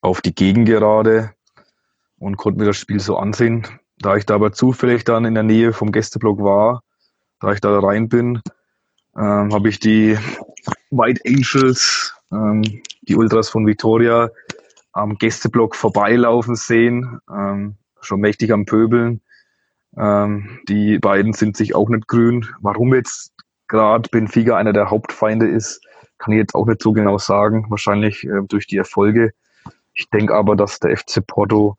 auf 0.00 0.22
die 0.22 0.34
Gegengerade 0.34 1.32
und 2.18 2.36
konnte 2.36 2.60
mir 2.60 2.66
das 2.66 2.78
Spiel 2.78 3.00
so 3.00 3.18
ansehen. 3.18 3.66
Da 3.98 4.16
ich 4.16 4.26
da 4.26 4.34
aber 4.34 4.52
zufällig 4.52 5.04
dann 5.04 5.24
in 5.24 5.34
der 5.34 5.42
Nähe 5.42 5.72
vom 5.72 5.92
Gästeblock 5.92 6.42
war, 6.42 6.82
da 7.40 7.52
ich 7.52 7.60
da 7.60 7.78
rein 7.78 8.08
bin, 8.08 8.42
ähm, 9.16 9.52
habe 9.52 9.68
ich 9.68 9.80
die 9.80 10.18
White 10.90 11.22
Angels, 11.26 12.14
ähm, 12.30 12.62
die 13.02 13.16
Ultras 13.16 13.48
von 13.48 13.66
Vitoria, 13.66 14.30
am 14.92 15.16
Gästeblock 15.16 15.76
vorbeilaufen 15.76 16.56
sehen, 16.56 17.20
ähm, 17.30 17.76
schon 18.00 18.20
mächtig 18.20 18.52
am 18.52 18.64
Pöbeln. 18.64 19.20
Ähm, 19.96 20.60
die 20.68 20.98
beiden 20.98 21.32
sind 21.32 21.56
sich 21.56 21.74
auch 21.74 21.88
nicht 21.88 22.06
grün. 22.06 22.46
Warum 22.60 22.94
jetzt 22.94 23.32
gerade 23.68 24.08
Benfica 24.10 24.56
einer 24.56 24.72
der 24.72 24.90
Hauptfeinde 24.90 25.48
ist, 25.48 25.80
kann 26.18 26.32
ich 26.32 26.38
jetzt 26.38 26.54
auch 26.54 26.66
nicht 26.66 26.82
so 26.82 26.92
genau 26.92 27.18
sagen. 27.18 27.66
Wahrscheinlich 27.68 28.24
äh, 28.24 28.42
durch 28.48 28.66
die 28.66 28.76
Erfolge. 28.76 29.32
Ich 29.94 30.08
denke 30.10 30.34
aber, 30.34 30.56
dass 30.56 30.78
der 30.78 30.96
FC 30.96 31.26
Porto 31.26 31.76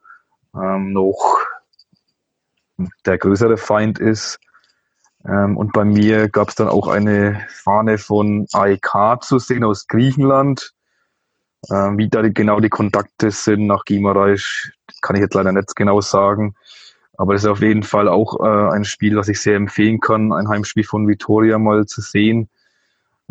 ähm, 0.56 0.94
noch 0.94 1.37
der 3.06 3.18
größere 3.18 3.58
Feind 3.58 4.00
ist. 4.00 4.40
Ähm, 5.26 5.58
und 5.58 5.74
bei 5.74 5.84
mir 5.84 6.30
gab 6.30 6.50
es 6.50 6.56
dann 6.56 6.68
auch 6.68 6.88
eine 6.88 7.46
Fahne 7.50 7.98
von 7.98 8.48
AEK 8.54 9.22
zu 9.22 9.40
sehen 9.40 9.64
aus 9.64 9.88
Griechenland. 9.88 10.74
Ähm, 11.72 11.98
wie 11.98 12.08
da 12.08 12.22
die, 12.22 12.34
genau 12.34 12.60
die 12.60 12.70
Kontakte 12.70 13.32
sind 13.32 13.68
nach 13.68 13.84
Gimareisch, 13.84 14.72
kann 15.02 15.16
ich 15.16 15.22
jetzt 15.22 15.34
leider 15.34 15.52
nicht 15.52 15.76
genau 15.76 16.02
sagen. 16.02 16.56
Aber 17.18 17.34
es 17.34 17.44
ist 17.44 17.50
auf 17.50 17.62
jeden 17.62 17.84
Fall 17.84 18.08
auch 18.08 18.40
äh, 18.40 18.76
ein 18.76 18.86
Spiel, 18.86 19.16
das 19.16 19.28
ich 19.28 19.42
sehr 19.42 19.56
empfehlen 19.56 20.00
kann, 20.00 20.32
ein 20.32 20.48
Heimspiel 20.48 20.84
von 20.84 21.08
Vitoria 21.08 21.58
mal 21.58 21.86
zu 21.88 22.02
sehen. 22.02 22.50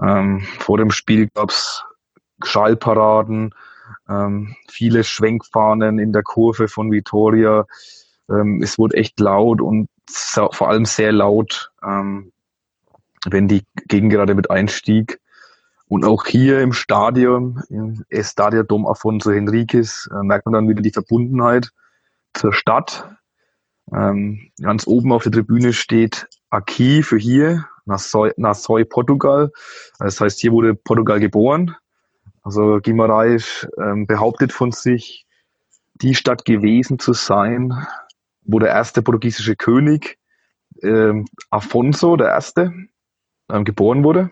Ähm, 0.02 0.40
vor 0.58 0.76
dem 0.76 0.90
Spiel 0.90 1.28
gab 1.32 1.50
es 1.50 1.84
Schallparaden, 2.44 3.54
ähm, 4.08 4.56
viele 4.68 5.04
Schwenkfahnen 5.04 6.00
in 6.00 6.12
der 6.12 6.24
Kurve 6.24 6.66
von 6.68 6.90
Vitoria. 6.90 7.64
Ähm, 8.30 8.62
es 8.62 8.78
wurde 8.78 8.96
echt 8.96 9.20
laut 9.20 9.60
und 9.60 9.88
vor 10.08 10.68
allem 10.68 10.84
sehr 10.84 11.12
laut, 11.12 11.72
ähm, 11.82 12.32
wenn 13.26 13.48
die 13.48 13.64
Gegend 13.88 14.12
gerade 14.12 14.34
mit 14.34 14.50
einstieg. 14.50 15.20
Und 15.88 16.04
auch 16.04 16.26
hier 16.26 16.60
im 16.60 16.72
Stadion, 16.72 17.62
im 17.68 18.04
Estadio 18.08 18.64
Dom 18.64 18.86
Afonso 18.86 19.30
Henriquez, 19.30 20.08
äh, 20.12 20.22
merkt 20.22 20.46
man 20.46 20.54
dann 20.54 20.68
wieder 20.68 20.82
die 20.82 20.90
Verbundenheit 20.90 21.70
zur 22.34 22.52
Stadt. 22.52 23.08
Ähm, 23.92 24.50
ganz 24.60 24.86
oben 24.86 25.12
auf 25.12 25.22
der 25.22 25.32
Tribüne 25.32 25.72
steht 25.72 26.26
Aqui 26.50 27.02
für 27.02 27.18
hier, 27.18 27.66
Nassoi, 27.84 28.32
Nassoi 28.36 28.84
Portugal. 28.84 29.52
Das 29.98 30.20
heißt, 30.20 30.40
hier 30.40 30.52
wurde 30.52 30.74
Portugal 30.74 31.20
geboren. 31.20 31.76
Also 32.42 32.76
Guimarães 32.76 33.68
ähm, 33.78 34.06
behauptet 34.06 34.52
von 34.52 34.72
sich, 34.72 35.26
die 35.94 36.14
Stadt 36.14 36.44
gewesen 36.44 36.98
zu 36.98 37.12
sein, 37.12 37.86
wo 38.46 38.58
der 38.58 38.70
erste 38.70 39.02
portugiesische 39.02 39.56
König 39.56 40.18
ähm, 40.82 41.26
Afonso 41.50 42.16
der 42.16 42.28
Erste 42.28 42.72
ähm, 43.50 43.64
geboren 43.64 44.04
wurde. 44.04 44.30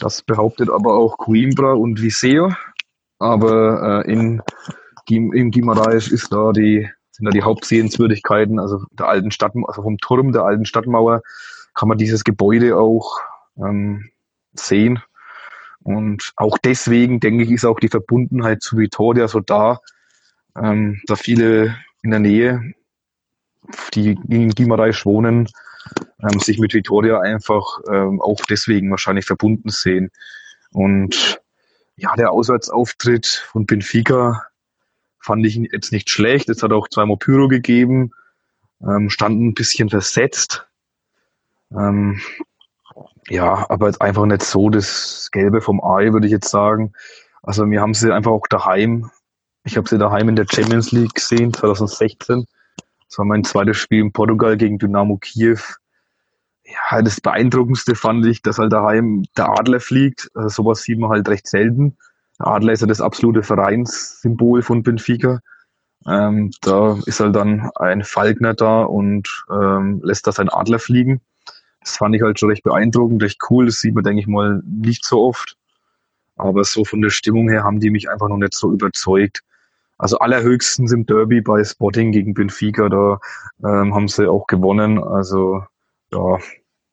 Das 0.00 0.22
behauptet 0.22 0.70
aber 0.70 0.94
auch 0.94 1.18
Coimbra 1.18 1.72
und 1.72 2.02
Viseu. 2.02 2.50
Aber 3.18 4.04
äh, 4.04 4.12
in, 4.12 4.42
in 5.08 5.50
Guimarães 5.50 6.10
ist 6.10 6.32
da 6.32 6.52
die, 6.52 6.88
sind 7.12 7.26
da 7.26 7.30
die 7.30 7.42
Hauptsehenswürdigkeiten, 7.42 8.58
also 8.58 8.84
der 8.92 9.08
alten 9.08 9.30
Stadt, 9.30 9.52
also 9.66 9.82
vom 9.82 9.98
Turm 9.98 10.32
der 10.32 10.42
alten 10.42 10.66
Stadtmauer 10.66 11.22
kann 11.74 11.88
man 11.88 11.98
dieses 11.98 12.24
Gebäude 12.24 12.76
auch 12.76 13.18
ähm, 13.56 14.10
sehen. 14.52 15.02
Und 15.82 16.32
auch 16.36 16.56
deswegen, 16.58 17.20
denke 17.20 17.44
ich, 17.44 17.50
ist 17.50 17.64
auch 17.64 17.78
die 17.78 17.88
Verbundenheit 17.88 18.62
zu 18.62 18.78
Vitoria 18.78 19.28
so 19.28 19.40
da, 19.40 19.80
ähm, 20.56 21.00
da 21.06 21.14
viele 21.16 21.76
in 22.02 22.10
der 22.10 22.20
Nähe, 22.20 22.74
die 23.94 24.18
in 24.28 24.50
Guimarães 24.50 25.04
wohnen, 25.04 25.48
ähm, 26.20 26.40
sich 26.40 26.58
mit 26.58 26.74
Vitoria 26.74 27.20
einfach 27.20 27.80
ähm, 27.90 28.20
auch 28.20 28.40
deswegen 28.48 28.90
wahrscheinlich 28.90 29.26
verbunden 29.26 29.70
sehen. 29.70 30.10
Und 30.72 31.40
ja, 31.96 32.14
der 32.16 32.32
Auswärtsauftritt 32.32 33.26
von 33.26 33.66
Benfica 33.66 34.46
fand 35.20 35.46
ich 35.46 35.56
jetzt 35.56 35.92
nicht 35.92 36.10
schlecht. 36.10 36.48
Es 36.48 36.62
hat 36.62 36.72
auch 36.72 36.88
zweimal 36.88 37.16
Pyro 37.16 37.48
gegeben, 37.48 38.12
ähm, 38.82 39.08
standen 39.10 39.48
ein 39.48 39.54
bisschen 39.54 39.88
versetzt. 39.88 40.66
Ähm, 41.72 42.20
ja, 43.28 43.66
aber 43.70 43.86
jetzt 43.86 44.02
einfach 44.02 44.26
nicht 44.26 44.42
so 44.42 44.68
das 44.68 45.30
Gelbe 45.32 45.60
vom 45.60 45.82
Ei, 45.82 46.12
würde 46.12 46.26
ich 46.26 46.32
jetzt 46.32 46.50
sagen. 46.50 46.92
Also 47.42 47.68
wir 47.70 47.80
haben 47.80 47.94
sie 47.94 48.12
einfach 48.12 48.32
auch 48.32 48.46
daheim. 48.48 49.10
Ich 49.64 49.76
habe 49.76 49.88
sie 49.88 49.98
daheim 49.98 50.28
in 50.28 50.36
der 50.36 50.46
Champions 50.50 50.92
League 50.92 51.14
gesehen, 51.14 51.54
2016. 51.54 52.46
Das 53.08 53.18
war 53.18 53.24
mein 53.24 53.44
zweites 53.44 53.76
Spiel 53.76 54.00
in 54.00 54.12
Portugal 54.12 54.56
gegen 54.56 54.78
Dynamo 54.78 55.18
Kiew. 55.18 55.58
Ja, 56.64 57.02
das 57.02 57.20
Beeindruckendste 57.20 57.94
fand 57.94 58.24
ich, 58.26 58.42
dass 58.42 58.58
halt 58.58 58.72
daheim 58.72 59.24
der 59.36 59.50
Adler 59.50 59.80
fliegt. 59.80 60.30
Also 60.34 60.48
sowas 60.48 60.82
sieht 60.82 60.98
man 60.98 61.10
halt 61.10 61.28
recht 61.28 61.46
selten. 61.46 61.96
Der 62.38 62.48
Adler 62.48 62.72
ist 62.72 62.80
ja 62.80 62.86
das 62.86 63.00
absolute 63.00 63.42
Vereinssymbol 63.42 64.62
von 64.62 64.82
Benfica. 64.82 65.40
Ähm, 66.06 66.50
da 66.60 66.98
ist 67.06 67.20
halt 67.20 67.36
dann 67.36 67.70
ein 67.76 68.02
Falkner 68.02 68.54
da 68.54 68.82
und 68.82 69.44
ähm, 69.50 70.00
lässt 70.02 70.26
da 70.26 70.32
seinen 70.32 70.50
Adler 70.50 70.78
fliegen. 70.78 71.20
Das 71.80 71.96
fand 71.98 72.16
ich 72.16 72.22
halt 72.22 72.40
schon 72.40 72.50
recht 72.50 72.62
beeindruckend, 72.62 73.22
recht 73.22 73.38
cool. 73.50 73.66
Das 73.66 73.80
sieht 73.80 73.94
man, 73.94 74.04
denke 74.04 74.20
ich 74.20 74.26
mal, 74.26 74.62
nicht 74.66 75.04
so 75.04 75.22
oft. 75.22 75.56
Aber 76.36 76.64
so 76.64 76.84
von 76.84 77.00
der 77.00 77.10
Stimmung 77.10 77.48
her 77.48 77.62
haben 77.62 77.80
die 77.80 77.90
mich 77.90 78.10
einfach 78.10 78.28
noch 78.28 78.38
nicht 78.38 78.54
so 78.54 78.72
überzeugt. 78.72 79.42
Also 80.04 80.18
allerhöchstens 80.18 80.92
im 80.92 81.06
Derby 81.06 81.40
bei 81.40 81.64
Sporting 81.64 82.12
gegen 82.12 82.34
Benfica, 82.34 82.90
da 82.90 83.20
ähm, 83.66 83.94
haben 83.94 84.06
sie 84.06 84.30
auch 84.30 84.46
gewonnen. 84.46 85.02
Also 85.02 85.64
ja, 86.12 86.38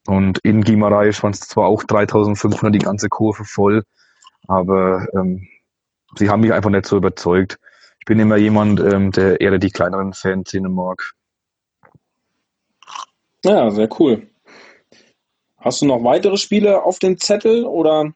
und 0.07 0.39
in 0.43 0.63
Guimarães 0.63 1.21
waren 1.21 1.33
es 1.33 1.41
zwar 1.41 1.67
auch 1.67 1.83
3500 1.83 2.73
die 2.73 2.79
ganze 2.79 3.09
Kurve 3.09 3.43
voll, 3.43 3.83
aber 4.47 5.09
ähm, 5.13 5.45
sie 6.15 6.29
haben 6.29 6.39
mich 6.39 6.53
einfach 6.53 6.69
nicht 6.69 6.85
so 6.85 6.95
überzeugt. 6.95 7.59
Ich 7.99 8.05
bin 8.05 8.17
immer 8.17 8.37
jemand, 8.37 8.79
ähm, 8.79 9.11
der 9.11 9.41
eher 9.41 9.57
die 9.57 9.71
kleineren 9.71 10.13
Fanszenen 10.13 10.73
mag. 10.73 11.11
Ja, 13.43 13.69
sehr 13.71 13.89
cool. 13.99 14.25
Hast 15.57 15.81
du 15.81 15.85
noch 15.85 16.01
weitere 16.05 16.37
Spiele 16.37 16.83
auf 16.83 16.99
dem 16.99 17.17
Zettel 17.17 17.65
oder? 17.65 18.13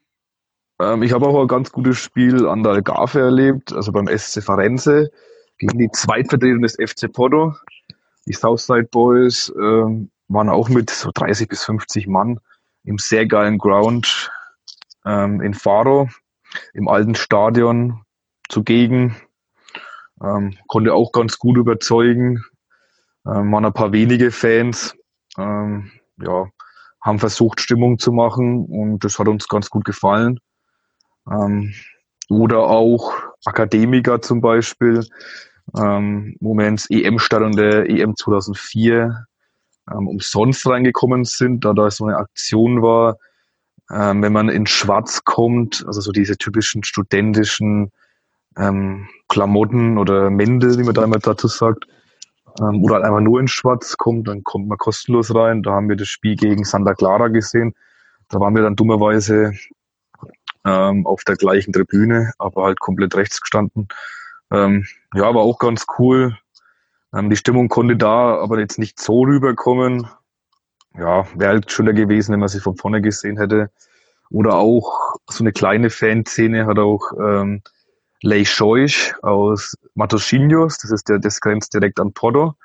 Ähm, 0.80 1.04
ich 1.04 1.14
habe 1.14 1.28
auch 1.28 1.42
ein 1.42 1.48
ganz 1.48 1.72
gutes 1.72 1.98
Spiel 1.98 2.48
an 2.48 2.64
der 2.64 2.74
Algarve 2.74 3.20
erlebt, 3.20 3.74
also 3.74 3.92
beim 3.92 4.08
SC 4.08 4.44
Farense 4.44 5.12
gegen 5.58 5.78
die 5.78 5.90
Zweitvertretung 5.92 6.62
des 6.62 6.76
FC 6.76 7.12
Porto. 7.12 7.56
Die 8.26 8.34
Southside 8.34 8.90
Boys 8.92 9.54
ähm, 9.58 10.10
waren 10.28 10.50
auch 10.50 10.70
mit 10.70 10.90
so 10.90 11.12
30 11.14 11.48
bis 11.48 11.64
50 11.64 12.08
Mann 12.08 12.40
im 12.84 12.98
sehr 12.98 13.26
geilen 13.26 13.58
Ground 13.58 14.32
ähm, 15.06 15.42
in 15.42 15.54
Faro, 15.54 16.10
im 16.74 16.88
alten 16.88 17.16
Stadion 17.16 18.02
zugegen. 18.50 19.16
Ähm, 20.22 20.58
konnte 20.68 20.94
auch 20.94 21.12
ganz 21.12 21.38
gut 21.38 21.58
überzeugen. 21.58 22.44
Ähm, 23.26 23.52
waren 23.52 23.66
ein 23.66 23.74
paar 23.74 23.92
wenige 23.92 24.32
Fans. 24.32 24.96
Ähm, 25.38 25.92
ja, 26.18 26.48
haben 27.02 27.20
versucht, 27.20 27.62
Stimmung 27.62 28.00
zu 28.00 28.12
machen 28.12 28.66
und 28.66 29.04
das 29.04 29.20
hat 29.20 29.28
uns 29.28 29.48
ganz 29.48 29.70
gut 29.70 29.86
gefallen. 29.86 30.40
Ähm, 31.30 31.74
oder 32.30 32.60
auch 32.60 33.14
Akademiker 33.46 34.22
zum 34.22 34.42
Beispiel, 34.42 35.06
ähm, 35.78 36.36
wo 36.40 36.56
wir 36.56 36.68
ins 36.68 36.90
EM-Stadion 36.90 37.54
der 37.54 37.90
EM 37.90 38.16
2004 38.16 39.26
ähm, 39.92 40.08
umsonst 40.08 40.66
reingekommen 40.68 41.26
sind, 41.26 41.66
da 41.66 41.74
da 41.74 41.92
so 41.92 42.06
eine 42.06 42.18
Aktion 42.18 42.82
war, 42.82 43.18
ähm, 43.92 44.22
wenn 44.22 44.34
man 44.34 44.50
in 44.50 44.66
Schwarz 44.66 45.24
kommt, 45.24 45.84
also 45.86 46.02
so 46.02 46.12
diese 46.12 46.38
typischen 46.38 46.84
studentischen 46.84 47.92
ähm, 48.58 49.08
Klamotten 49.28 49.98
oder 49.98 50.30
Mäntel, 50.30 50.78
wie 50.80 50.84
man 50.84 50.94
da 50.94 51.04
immer 51.04 51.20
dazu 51.20 51.48
sagt, 51.48 51.86
ähm, 52.60 52.84
oder 52.84 52.96
halt 52.96 53.06
einfach 53.06 53.22
nur 53.22 53.40
in 53.40 53.48
Schwarz 53.48 53.98
kommt, 53.98 54.28
dann 54.28 54.44
kommt 54.44 54.68
man 54.68 54.78
kostenlos 54.78 55.34
rein. 55.36 55.62
Da 55.62 55.72
haben 55.72 55.90
wir 55.90 55.96
das 55.96 56.08
Spiel 56.08 56.36
gegen 56.36 56.64
Santa 56.64 56.94
Clara 56.94 57.28
gesehen. 57.28 57.76
Da 58.30 58.40
waren 58.40 58.56
wir 58.56 58.64
dann 58.64 58.76
dummerweise 58.76 59.54
ähm, 60.66 61.06
auf 61.06 61.24
der 61.24 61.36
gleichen 61.36 61.72
Tribüne, 61.72 62.34
aber 62.40 62.64
halt 62.64 62.80
komplett 62.80 63.16
rechts 63.16 63.40
gestanden. 63.40 63.88
Ähm, 64.52 64.86
ja, 65.14 65.34
war 65.34 65.42
auch 65.42 65.60
ganz 65.60 65.86
cool. 66.00 66.38
Ähm, 67.14 67.30
die 67.30 67.38
Stimmung 67.38 67.70
konnte 67.70 67.96
da 67.96 68.38
aber 68.38 68.60
jetzt 68.60 68.80
nicht 68.80 69.00
so 69.00 69.22
rüberkommen. 69.22 70.08
Ja, 70.98 71.26
wäre 71.36 71.54
halt 71.54 71.72
schöner 71.72 71.94
gewesen, 71.94 72.34
wenn 72.34 72.40
man 72.40 72.50
sie 72.50 72.60
von 72.60 72.78
vorne 72.78 73.02
gesehen 73.02 73.38
hätte. 73.38 73.70
Oder 74.30 74.56
auch 74.56 75.16
so 75.30 75.44
eine 75.44 75.52
kleine 75.52 75.90
Fanszene 75.90 76.66
hat 76.66 76.80
auch 76.80 77.12
ähm, 77.20 77.62
Lei 78.22 78.44
Scheuch 78.44 79.14
aus 79.22 79.76
Matosinhos, 79.94 80.80
das 80.80 80.92
ist 80.92 81.10
der, 81.10 81.20
das 81.20 81.42
grenzt 81.42 81.74
direkt 81.74 82.00
an 82.00 82.14
Porto. 82.14 82.56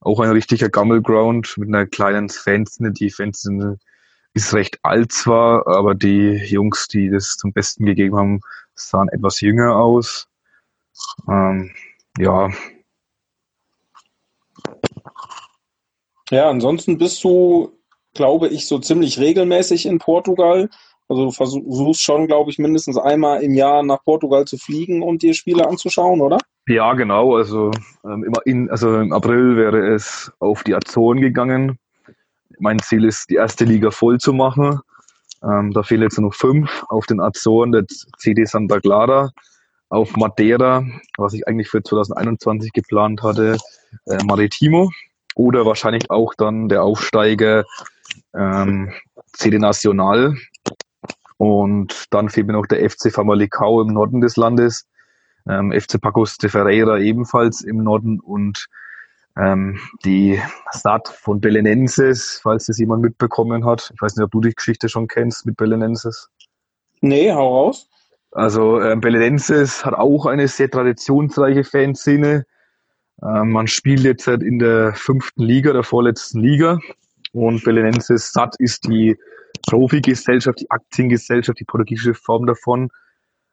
Auch 0.00 0.20
ein 0.20 0.30
richtiger 0.30 0.68
Gammelground 0.68 1.58
mit 1.58 1.68
einer 1.68 1.86
kleinen 1.86 2.28
Fanszene. 2.28 2.92
Die 2.92 3.10
Fanszene 3.10 3.78
ist 4.38 4.54
recht 4.54 4.78
alt 4.84 5.10
zwar, 5.10 5.66
aber 5.66 5.96
die 5.96 6.36
Jungs, 6.46 6.86
die 6.86 7.10
das 7.10 7.36
zum 7.36 7.52
Besten 7.52 7.84
gegeben 7.84 8.16
haben, 8.16 8.40
sahen 8.76 9.08
etwas 9.08 9.40
jünger 9.40 9.76
aus. 9.76 10.28
Ähm, 11.28 11.72
ja. 12.18 12.48
Ja, 16.30 16.48
ansonsten 16.48 16.98
bist 16.98 17.24
du, 17.24 17.72
glaube 18.14 18.46
ich, 18.48 18.68
so 18.68 18.78
ziemlich 18.78 19.18
regelmäßig 19.18 19.86
in 19.86 19.98
Portugal. 19.98 20.70
Also 21.08 21.24
du 21.24 21.30
versuchst 21.32 22.02
schon, 22.02 22.28
glaube 22.28 22.50
ich, 22.52 22.58
mindestens 22.58 22.96
einmal 22.96 23.42
im 23.42 23.54
Jahr 23.54 23.82
nach 23.82 24.04
Portugal 24.04 24.44
zu 24.44 24.56
fliegen 24.56 25.02
und 25.02 25.22
dir 25.22 25.34
Spiele 25.34 25.66
anzuschauen, 25.66 26.20
oder? 26.20 26.38
Ja, 26.68 26.92
genau. 26.92 27.34
Also 27.34 27.72
ähm, 28.04 28.22
immer 28.22 28.40
in, 28.44 28.70
also 28.70 29.00
im 29.00 29.12
April 29.12 29.56
wäre 29.56 29.94
es 29.94 30.30
auf 30.38 30.62
die 30.62 30.76
Azoren 30.76 31.20
gegangen. 31.20 31.78
Mein 32.58 32.78
Ziel 32.80 33.04
ist, 33.04 33.30
die 33.30 33.36
erste 33.36 33.64
Liga 33.64 33.90
voll 33.90 34.18
zu 34.18 34.32
machen. 34.32 34.80
Ähm, 35.42 35.72
da 35.72 35.82
fehlen 35.82 36.02
jetzt 36.02 36.18
nur 36.18 36.32
fünf. 36.32 36.84
Auf 36.88 37.06
den 37.06 37.20
Azoren, 37.20 37.72
der 37.72 37.84
CD 38.18 38.44
Santa 38.44 38.80
Clara, 38.80 39.30
auf 39.88 40.16
Madeira, 40.16 40.84
was 41.16 41.34
ich 41.34 41.46
eigentlich 41.46 41.68
für 41.68 41.82
2021 41.82 42.72
geplant 42.72 43.22
hatte, 43.22 43.56
äh, 44.06 44.22
Maritimo. 44.24 44.90
Oder 45.34 45.64
wahrscheinlich 45.64 46.10
auch 46.10 46.34
dann 46.34 46.68
der 46.68 46.82
Aufsteiger 46.82 47.64
ähm, 48.34 48.92
CD 49.32 49.58
Nacional. 49.58 50.36
Und 51.36 52.06
dann 52.10 52.28
fehlt 52.28 52.48
mir 52.48 52.54
noch 52.54 52.66
der 52.66 52.88
FC 52.90 53.12
Famalicão 53.14 53.82
im 53.82 53.94
Norden 53.94 54.20
des 54.20 54.36
Landes, 54.36 54.88
ähm, 55.48 55.72
FC 55.72 56.00
Pacos 56.00 56.36
de 56.38 56.50
Ferreira 56.50 56.98
ebenfalls 56.98 57.60
im 57.60 57.84
Norden 57.84 58.18
und 58.18 58.66
ähm, 59.38 59.78
die 60.04 60.40
SAT 60.72 61.08
von 61.08 61.40
Belenenses, 61.40 62.40
falls 62.42 62.66
das 62.66 62.78
jemand 62.78 63.02
mitbekommen 63.02 63.64
hat. 63.64 63.90
Ich 63.94 64.02
weiß 64.02 64.16
nicht, 64.16 64.24
ob 64.24 64.32
du 64.32 64.40
die 64.40 64.54
Geschichte 64.54 64.88
schon 64.88 65.06
kennst 65.06 65.46
mit 65.46 65.56
Belenenses. 65.56 66.28
Nee, 67.00 67.32
hau 67.32 67.66
raus. 67.66 67.88
Also 68.32 68.80
ähm, 68.80 69.00
Belenenses 69.00 69.84
hat 69.84 69.94
auch 69.94 70.26
eine 70.26 70.48
sehr 70.48 70.70
traditionsreiche 70.70 71.64
Fanszene. 71.64 72.46
Ähm, 73.22 73.52
man 73.52 73.68
spielt 73.68 74.00
jetzt 74.00 74.26
halt 74.26 74.42
in 74.42 74.58
der 74.58 74.92
fünften 74.94 75.42
Liga, 75.42 75.72
der 75.72 75.84
vorletzten 75.84 76.40
Liga. 76.40 76.78
Und 77.32 77.62
Belenenses 77.62 78.32
SAT 78.32 78.56
ist 78.58 78.88
die 78.88 79.16
Profi-Gesellschaft, 79.68 80.60
die 80.60 80.70
Aktiengesellschaft, 80.70 81.60
die 81.60 81.64
portugiesische 81.64 82.14
Form 82.14 82.46
davon. 82.46 82.90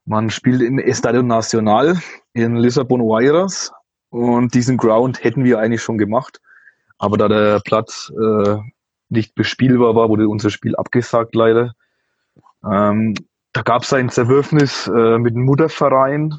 Man 0.05 0.29
spielt 0.29 0.61
im 0.61 0.79
Estadio 0.79 1.23
Nacional 1.23 1.97
in 2.33 2.55
Lissabon 2.55 3.01
Oeiras 3.01 3.71
und 4.15 4.53
diesen 4.53 4.77
Ground 4.77 5.25
hätten 5.25 5.43
wir 5.43 5.59
eigentlich 5.59 5.81
schon 5.81 5.97
gemacht. 5.97 6.39
Aber 6.97 7.17
da 7.17 7.27
der 7.27 7.59
Platz 7.59 8.13
äh, 8.17 8.57
nicht 9.09 9.35
bespielbar 9.35 9.93
war, 9.93 10.07
wurde 10.07 10.29
unser 10.29 10.49
Spiel 10.49 10.73
abgesagt 10.77 11.35
leider. 11.35 11.73
Ähm, 12.63 13.15
da 13.51 13.61
gab 13.61 13.83
es 13.83 13.91
ein 13.91 14.07
Zerwürfnis 14.07 14.87
äh, 14.87 15.17
mit 15.17 15.35
dem 15.35 15.43
Mutterverein 15.43 16.33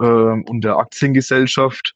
äh, 0.00 0.04
und 0.04 0.62
der 0.62 0.78
Aktiengesellschaft. 0.78 1.94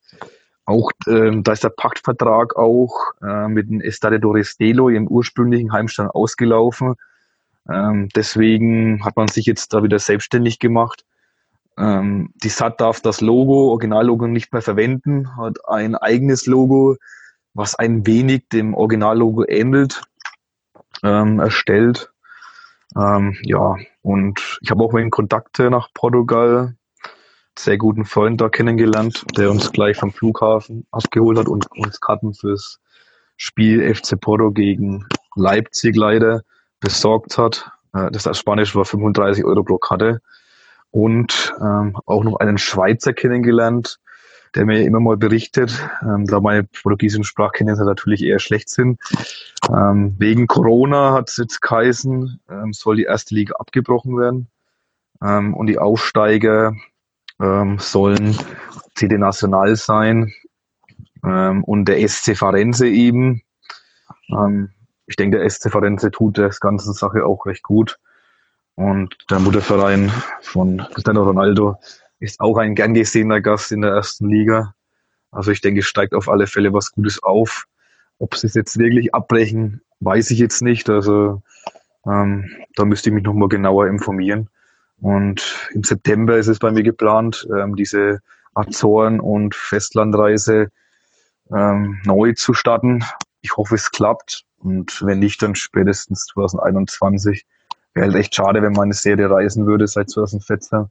Auch 0.65 0.93
äh, 1.09 1.43
da 1.43 1.53
ist 1.53 1.65
der 1.65 1.71
Paktvertrag 1.71 2.55
auch 2.55 2.95
äh, 3.21 3.49
mit 3.49 3.69
dem 3.69 3.81
Estade 3.81 4.21
Dorestelo, 4.21 4.91
ihrem 4.91 5.09
ursprünglichen 5.09 5.73
Heimstand, 5.73 6.15
ausgelaufen. 6.15 6.95
Ähm, 7.69 8.09
deswegen 8.15 9.05
hat 9.05 9.17
man 9.17 9.27
sich 9.27 9.47
jetzt 9.47 9.75
da 9.75 9.83
wieder 9.83 9.99
selbstständig 9.99 10.61
gemacht. 10.61 11.05
Ähm, 11.79 12.33
die 12.43 12.49
SAT 12.49 12.81
darf 12.81 13.01
das 13.01 13.21
Logo, 13.21 13.71
Originallogo 13.71 14.27
nicht 14.27 14.53
mehr 14.53 14.63
verwenden, 14.63 15.37
hat 15.37 15.59
ein 15.69 15.95
eigenes 15.95 16.47
Logo, 16.47 16.97
was 17.55 17.75
ein 17.75 18.07
wenig 18.07 18.49
dem 18.53 18.75
Originallogo 18.75 19.45
ähnelt, 19.47 20.03
ähm, 21.03 21.41
erstellt. 21.41 22.13
Ähm, 22.97 23.37
ja, 23.43 23.77
und 24.03 24.59
ich 24.63 24.71
habe 24.71 24.83
auch 24.83 24.93
mal 24.93 25.09
Kontakte 25.11 25.71
nach 25.71 25.89
Portugal, 25.95 26.75
sehr 27.59 27.79
guten 27.79 28.05
Freund 28.05 28.41
da 28.41 28.49
kennengelernt, 28.49 29.25
der 29.37 29.51
uns 29.51 29.71
gleich 29.73 29.97
vom 29.97 30.13
Flughafen 30.13 30.87
abgeholt 30.91 31.39
hat 31.39 31.49
und 31.49 31.71
uns 31.73 32.01
Karten 32.01 32.35
fürs 32.35 32.81
Spiel 33.37 33.95
FC 33.95 34.21
Porto 34.21 34.51
gegen 34.51 35.07
Leipzig 35.37 35.97
leider 35.97 36.43
besorgt 36.81 37.39
hat. 37.39 37.71
Äh, 37.95 38.11
das 38.11 38.29
Spanisch 38.39 38.75
war 38.75 38.85
35 38.85 39.45
Euro 39.45 39.63
pro 39.63 39.79
Karte. 39.79 40.21
Und 40.91 41.55
ähm, 41.61 41.97
auch 42.07 42.25
noch 42.25 42.37
einen 42.37 42.59
Schweizer 42.59 43.13
kennengelernt, 43.13 44.01
der 44.55 44.67
mir 44.67 44.83
immer 44.83 45.01
mal 45.01 45.17
berichtet, 45.17 45.89
ähm, 46.03 46.27
da 46.27 46.41
meine 46.41 46.65
portugiesischen 46.65 47.25
Sprachkenntnisse 47.25 47.85
natürlich 47.85 48.23
eher 48.25 48.41
schlecht 48.41 48.69
sind. 48.69 49.01
Ähm, 49.69 50.17
wegen 50.19 50.47
Corona 50.47 51.13
hat 51.13 51.29
es 51.29 51.37
jetzt 51.37 51.61
geheißen, 51.61 52.41
ähm, 52.51 52.73
soll 52.73 52.97
die 52.97 53.05
erste 53.05 53.35
Liga 53.35 53.55
abgebrochen 53.57 54.19
werden. 54.19 54.49
Ähm, 55.23 55.55
und 55.55 55.69
die 55.69 55.79
Aufsteiger 55.79 56.75
ähm, 57.41 57.79
sollen 57.79 58.37
CD 58.95 59.19
National 59.19 59.77
sein 59.77 60.33
ähm, 61.25 61.63
und 61.65 61.87
der 61.87 62.07
SC 62.07 62.37
Farense 62.37 62.89
eben. 62.89 63.43
Ähm, 64.31 64.71
ich 65.07 65.17
denke, 65.17 65.39
der 65.39 65.49
SC 65.49 65.71
Farense 65.71 66.11
tut 66.11 66.39
der 66.39 66.51
ganzen 66.61 66.93
Sache 66.93 67.25
auch 67.25 67.47
recht 67.47 67.63
gut. 67.63 67.99
Und 68.75 69.17
der 69.31 69.41
Mutterverein 69.41 70.11
von 70.41 70.79
Cristiano 70.93 71.23
Ronaldo 71.23 71.77
ist 72.19 72.41
auch 72.41 72.57
ein 72.57 72.75
gern 72.75 72.95
gesehener 72.95 73.41
Gast 73.41 73.73
in 73.73 73.83
der 73.83 73.93
ersten 73.93 74.29
Liga. 74.29 74.75
Also 75.31 75.51
ich 75.51 75.61
denke, 75.61 75.81
es 75.81 75.87
steigt 75.87 76.15
auf 76.15 76.29
alle 76.29 76.47
Fälle 76.47 76.73
was 76.73 76.93
Gutes 76.93 77.23
auf. 77.23 77.67
Ob 78.19 78.35
sie 78.35 78.47
es 78.47 78.55
jetzt 78.55 78.79
wirklich 78.79 79.15
abbrechen, 79.15 79.81
weiß 80.01 80.31
ich 80.31 80.39
jetzt 80.39 80.63
nicht. 80.63 80.91
Also 80.91 81.43
ähm, 82.07 82.51
da 82.75 82.85
müsste 82.85 83.11
ich 83.11 83.15
mich 83.15 83.25
nochmal 83.25 83.49
genauer 83.49 83.87
informieren. 83.87 84.49
Und 85.01 85.69
im 85.73 85.83
September 85.83 86.37
ist 86.37 86.49
es 86.49 86.59
bei 86.59 86.71
mir 86.71 86.83
geplant, 86.83 87.49
ähm, 87.57 87.77
diese 87.77 88.21
Azoren- 88.55 89.21
und 89.21 89.55
Festlandreise 89.55 90.71
ähm, 91.55 92.01
neu 92.05 92.35
zu 92.35 92.53
starten. 92.53 93.05
Ich 93.41 93.57
hoffe, 93.57 93.77
es 93.77 93.91
klappt. 93.91 94.45
Und 94.59 95.03
wenn 95.03 95.21
nicht, 95.21 95.43
dann 95.43 95.55
spätestens 95.55 96.27
2021. 96.27 97.47
Wäre 97.95 98.07
halt 98.07 98.17
echt 98.17 98.35
schade, 98.35 98.63
wenn 98.63 98.73
meine 98.73 98.95
Serie 98.95 99.31
reisen 99.31 99.67
würde 99.67 99.87
seit 99.87 100.11
2014. 100.11 100.87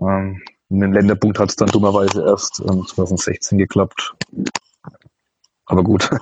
Ähm, 0.00 0.42
den 0.68 0.92
Länderpunkt 0.92 1.38
hat 1.38 1.50
es 1.50 1.56
dann 1.56 1.68
dummerweise 1.68 2.24
erst 2.24 2.60
ähm, 2.60 2.86
2016 2.86 3.58
geklappt. 3.58 4.14
Aber 5.66 5.82
gut. 5.82 6.10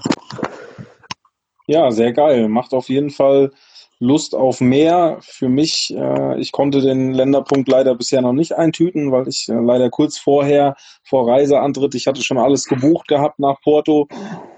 Ja, 1.67 1.91
sehr 1.91 2.13
geil. 2.13 2.51
Macht 2.51 2.75
auf 2.75 2.91
jeden 2.91 3.09
Fall 3.09 3.51
Lust 3.99 4.35
auf 4.35 4.61
mehr. 4.61 5.19
Für 5.23 5.49
mich, 5.49 5.95
äh, 5.97 6.39
ich 6.39 6.53
konnte 6.53 6.83
den 6.83 7.13
Länderpunkt 7.13 7.69
leider 7.69 7.95
bisher 7.95 8.21
noch 8.21 8.35
nicht 8.35 8.53
eintüten, 8.53 9.13
weil 9.13 9.29
ich 9.29 9.49
äh, 9.49 9.55
leider 9.55 9.89
kurz 9.89 10.19
vorher, 10.19 10.77
vor 11.05 11.27
Reiseantritt, 11.27 11.95
ich 11.95 12.07
hatte 12.07 12.23
schon 12.23 12.39
alles 12.39 12.67
gebucht 12.67 13.09
gehabt 13.09 13.39
nach 13.39 13.61
Porto, 13.63 14.09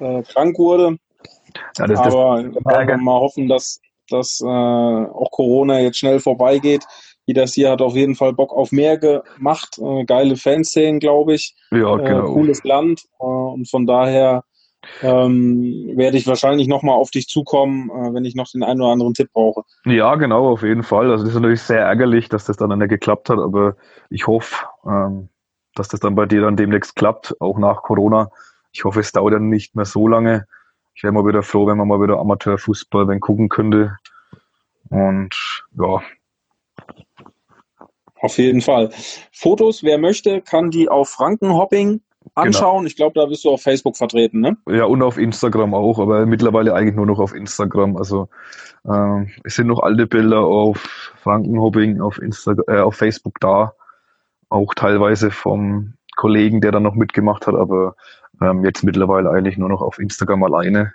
äh, 0.00 0.22
krank 0.24 0.58
wurde. 0.58 0.98
Ja, 1.78 1.86
das, 1.86 2.00
Aber 2.00 2.42
das, 2.42 2.54
das 2.64 3.00
mal 3.00 3.20
hoffen, 3.20 3.48
dass, 3.48 3.80
dass 4.10 4.40
äh, 4.40 4.46
auch 4.46 5.30
Corona 5.30 5.80
jetzt 5.80 5.98
schnell 5.98 6.20
vorbeigeht. 6.20 6.84
Jeder 7.26 7.46
hier 7.46 7.70
hat 7.70 7.82
auf 7.82 7.96
jeden 7.96 8.14
Fall 8.14 8.32
Bock 8.32 8.52
auf 8.52 8.70
mehr 8.70 8.98
gemacht. 8.98 9.78
Äh, 9.78 10.04
geile 10.04 10.36
Fanszenen, 10.36 11.00
glaube 11.00 11.34
ich. 11.34 11.56
Ja, 11.72 11.98
äh, 11.98 12.04
genau. 12.04 12.32
cooles 12.32 12.62
Land. 12.62 13.02
Äh, 13.18 13.24
und 13.24 13.68
von 13.68 13.86
daher 13.86 14.44
ähm, 15.02 15.92
werde 15.96 16.16
ich 16.16 16.26
wahrscheinlich 16.26 16.68
nochmal 16.68 16.94
auf 16.94 17.10
dich 17.10 17.26
zukommen, 17.26 17.90
äh, 17.90 18.14
wenn 18.14 18.24
ich 18.24 18.34
noch 18.34 18.46
den 18.48 18.62
einen 18.62 18.80
oder 18.80 18.92
anderen 18.92 19.14
Tipp 19.14 19.30
brauche. 19.32 19.62
Ja, 19.84 20.14
genau, 20.14 20.48
auf 20.52 20.62
jeden 20.62 20.84
Fall. 20.84 21.10
Also 21.10 21.24
es 21.24 21.30
ist 21.30 21.34
natürlich 21.34 21.62
sehr 21.62 21.80
ärgerlich, 21.80 22.28
dass 22.28 22.44
das 22.44 22.56
dann 22.56 22.78
nicht 22.78 22.88
geklappt 22.88 23.28
hat, 23.28 23.38
aber 23.38 23.76
ich 24.08 24.26
hoffe, 24.26 24.66
ähm, 24.86 25.28
dass 25.74 25.88
das 25.88 26.00
dann 26.00 26.14
bei 26.14 26.26
dir 26.26 26.42
dann 26.42 26.56
demnächst 26.56 26.94
klappt, 26.96 27.34
auch 27.40 27.58
nach 27.58 27.82
Corona. 27.82 28.30
Ich 28.72 28.84
hoffe, 28.84 29.00
es 29.00 29.12
dauert 29.12 29.34
dann 29.34 29.48
nicht 29.48 29.74
mehr 29.74 29.84
so 29.84 30.06
lange. 30.08 30.46
Ich 30.96 31.02
wäre 31.02 31.12
mal 31.12 31.26
wieder 31.26 31.42
froh, 31.42 31.66
wenn 31.66 31.76
man 31.76 31.86
mal 31.86 32.00
wieder 32.00 32.18
Amateurfußball 32.18 33.06
wenn 33.06 33.20
gucken 33.20 33.48
könnte. 33.48 33.96
Und 34.88 35.64
ja. 35.78 36.00
Auf 38.20 38.38
jeden 38.38 38.62
Fall. 38.62 38.90
Fotos, 39.30 39.82
wer 39.82 39.98
möchte, 39.98 40.40
kann 40.40 40.70
die 40.70 40.88
auf 40.88 41.10
Frankenhopping 41.10 42.00
Genau. 42.34 42.46
anschauen. 42.46 42.76
Genau. 42.78 42.86
Ich 42.86 42.96
glaube, 42.96 43.20
da 43.20 43.26
bist 43.26 43.44
du 43.44 43.50
auf 43.50 43.62
Facebook 43.62 43.96
vertreten, 43.96 44.40
ne? 44.40 44.56
Ja, 44.68 44.84
und 44.84 45.02
auf 45.02 45.16
Instagram 45.16 45.74
auch, 45.74 45.98
aber 45.98 46.26
mittlerweile 46.26 46.74
eigentlich 46.74 46.96
nur 46.96 47.06
noch 47.06 47.20
auf 47.20 47.34
Instagram. 47.34 47.96
Also 47.96 48.28
äh, 48.84 49.26
es 49.44 49.54
sind 49.54 49.68
noch 49.68 49.80
alte 49.80 50.06
Bilder 50.06 50.40
auf 50.40 51.12
Frankenhopping, 51.22 52.00
auf, 52.00 52.18
Instagram, 52.18 52.64
äh, 52.68 52.80
auf 52.80 52.96
Facebook 52.96 53.38
da. 53.40 53.74
Auch 54.48 54.74
teilweise 54.74 55.30
vom 55.30 55.94
Kollegen, 56.16 56.60
der 56.60 56.72
da 56.72 56.80
noch 56.80 56.94
mitgemacht 56.94 57.46
hat, 57.46 57.54
aber 57.54 57.94
ähm, 58.40 58.64
jetzt 58.64 58.82
mittlerweile 58.82 59.30
eigentlich 59.30 59.56
nur 59.56 59.68
noch 59.68 59.82
auf 59.82 59.98
Instagram 59.98 60.42
alleine. 60.42 60.94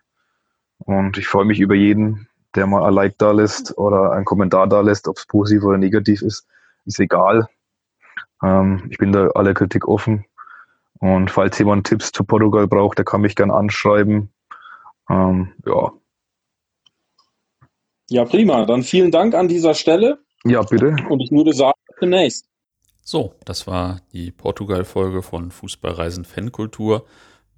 Und 0.80 1.18
ich 1.18 1.28
freue 1.28 1.46
mich 1.46 1.60
über 1.60 1.76
jeden, 1.76 2.28
der 2.56 2.68
mal 2.68 2.84
ein 2.84 2.94
Like 2.94 3.18
da 3.18 3.32
lässt 3.32 3.78
oder 3.78 4.12
einen 4.12 4.26
Kommentar 4.26 4.68
da 4.68 4.82
lässt, 4.82 5.08
ob 5.08 5.18
es 5.18 5.26
positiv 5.26 5.64
oder 5.64 5.78
negativ 5.78 6.22
ist, 6.22 6.48
ist 6.86 7.00
egal. 7.00 7.48
Ähm, 8.44 8.88
ich 8.90 8.98
bin 8.98 9.12
da 9.12 9.28
alle 9.30 9.54
Kritik 9.54 9.88
offen. 9.88 10.26
Und 11.00 11.32
falls 11.32 11.58
jemand 11.58 11.88
Tipps 11.88 12.12
zu 12.12 12.24
Portugal 12.24 12.68
braucht, 12.68 12.98
der 12.98 13.06
kann 13.06 13.22
mich 13.22 13.36
gern 13.36 13.52
anschreiben. 13.52 14.32
Ähm, 15.10 15.54
ja. 15.66 15.92
Ja, 18.10 18.26
prima. 18.26 18.66
Dann 18.66 18.84
vielen 18.84 19.12
Dank 19.12 19.34
an 19.34 19.48
dieser 19.48 19.74
Stelle. 19.74 20.20
Ja, 20.44 20.62
bitte. 20.62 20.96
Und 21.10 21.22
ich 21.22 21.32
würde 21.32 21.54
sagen, 21.54 21.78
demnächst. 22.02 22.46
So, 23.04 23.34
das 23.46 23.68
war 23.68 24.02
die 24.14 24.32
Portugal-Folge 24.32 25.22
von 25.22 25.52
Fußballreisen 25.52 26.26
Fankultur. 26.26 27.06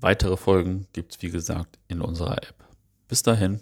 Weitere 0.04 0.36
Folgen 0.36 0.86
gibt 0.92 1.14
es, 1.14 1.22
wie 1.22 1.30
gesagt, 1.30 1.80
in 1.88 2.02
unserer 2.02 2.38
App. 2.38 2.56
Bis 3.08 3.24
dahin. 3.24 3.62